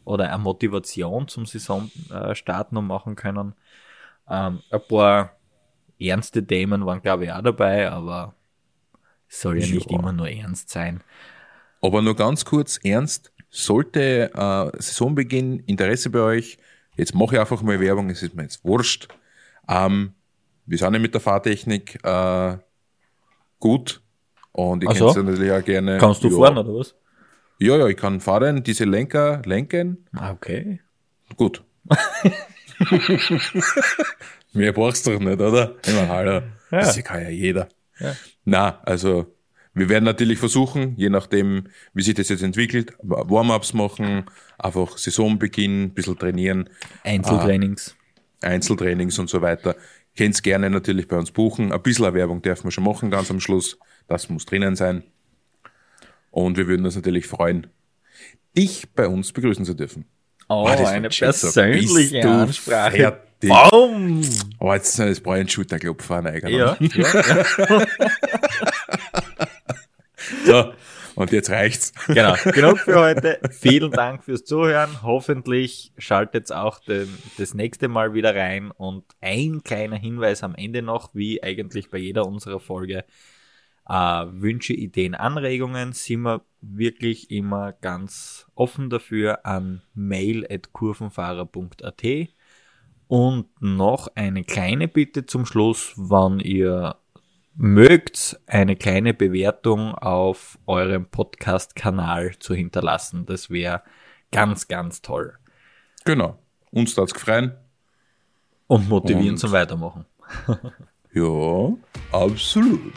[0.05, 3.55] oder eine Motivation zum Saisonstart noch machen können.
[4.29, 5.37] Ähm, ein paar
[6.01, 8.35] ernste Themen waren, glaube ich, auch dabei, aber
[9.29, 9.75] soll ja Ja.
[9.75, 11.01] nicht immer nur ernst sein.
[11.81, 16.59] Aber nur ganz kurz, ernst, sollte äh, Saisonbeginn Interesse bei euch,
[16.97, 19.09] jetzt mache ich einfach mal Werbung, es ist mir jetzt wurscht.
[19.69, 20.13] Ähm,
[20.67, 22.57] wir sind ja mit der Fahrtechnik äh,
[23.61, 24.03] gut
[24.53, 25.13] und ich so?
[25.13, 25.99] natürlich auch gerne.
[25.99, 26.95] Kannst du ja, fahren oder was?
[27.61, 30.81] Ja, ja, ich kann fahren, diese Lenker lenken, Ah, Okay.
[31.37, 31.63] gut.
[34.53, 35.75] Mehr brauchst du doch nicht, oder?
[35.87, 36.43] Immer hallo.
[36.71, 37.69] Das kann ja jeder.
[37.99, 38.15] Ja.
[38.49, 39.27] Na, also
[39.75, 44.25] wir werden natürlich versuchen, je nachdem, wie sich das jetzt entwickelt, Warm-ups machen,
[44.59, 46.71] einfach Saisonbeginn, ein bisschen trainieren,
[47.05, 47.95] Einzeltrainings.
[48.41, 49.77] Einzeltrainings und so weiter.
[50.17, 51.73] Könnt's gerne natürlich bei uns buchen.
[51.73, 53.79] Ein bisschen Werbung dürfen wir schon machen, ganz am Schluss.
[54.07, 55.05] Das muss drinnen sein.
[56.31, 57.67] Und wir würden uns natürlich freuen,
[58.57, 60.07] dich bei uns begrüßen zu dürfen.
[60.49, 63.21] Oh, Ah, war eine persönliche Ansprache.
[63.41, 63.71] Fertig.
[63.71, 64.21] Baum!
[64.59, 66.55] Oh, jetzt ist brauche ich einen Schulterklopfer an eigenen.
[66.55, 67.05] Ja, ja,
[67.69, 67.87] ja.
[70.45, 70.73] So,
[71.19, 71.93] und jetzt reicht's.
[72.07, 73.41] Genau, genug für heute.
[73.51, 75.03] Vielen Dank fürs Zuhören.
[75.03, 78.71] Hoffentlich schaltet auch den, das nächste Mal wieder rein.
[78.71, 83.05] Und ein kleiner Hinweis am Ende noch, wie eigentlich bei jeder unserer Folge.
[83.89, 92.05] Äh, Wünsche, Ideen, Anregungen sind wir wirklich immer ganz offen dafür an mail.kurvenfahrer.at.
[93.09, 96.97] Und noch eine kleine Bitte zum Schluss, wann ihr
[97.55, 103.27] mögt, eine kleine Bewertung auf eurem Podcast-Kanal zu hinterlassen.
[103.27, 103.83] Das wäre
[104.31, 105.37] ganz, ganz toll.
[106.05, 106.39] Genau.
[106.71, 107.55] Uns tat's gefreien.
[108.67, 110.05] Und motivieren Und- zum Weitermachen.
[111.15, 111.73] Ja,
[112.13, 112.93] absolut.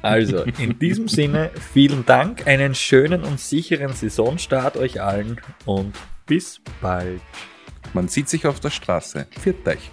[0.00, 5.92] Also, in diesem Sinne, vielen Dank, einen schönen und sicheren Saisonstart euch allen und
[6.26, 7.20] bis bald.
[7.96, 9.26] Man sieht sich auf der Straße.
[9.40, 9.90] Viert euch!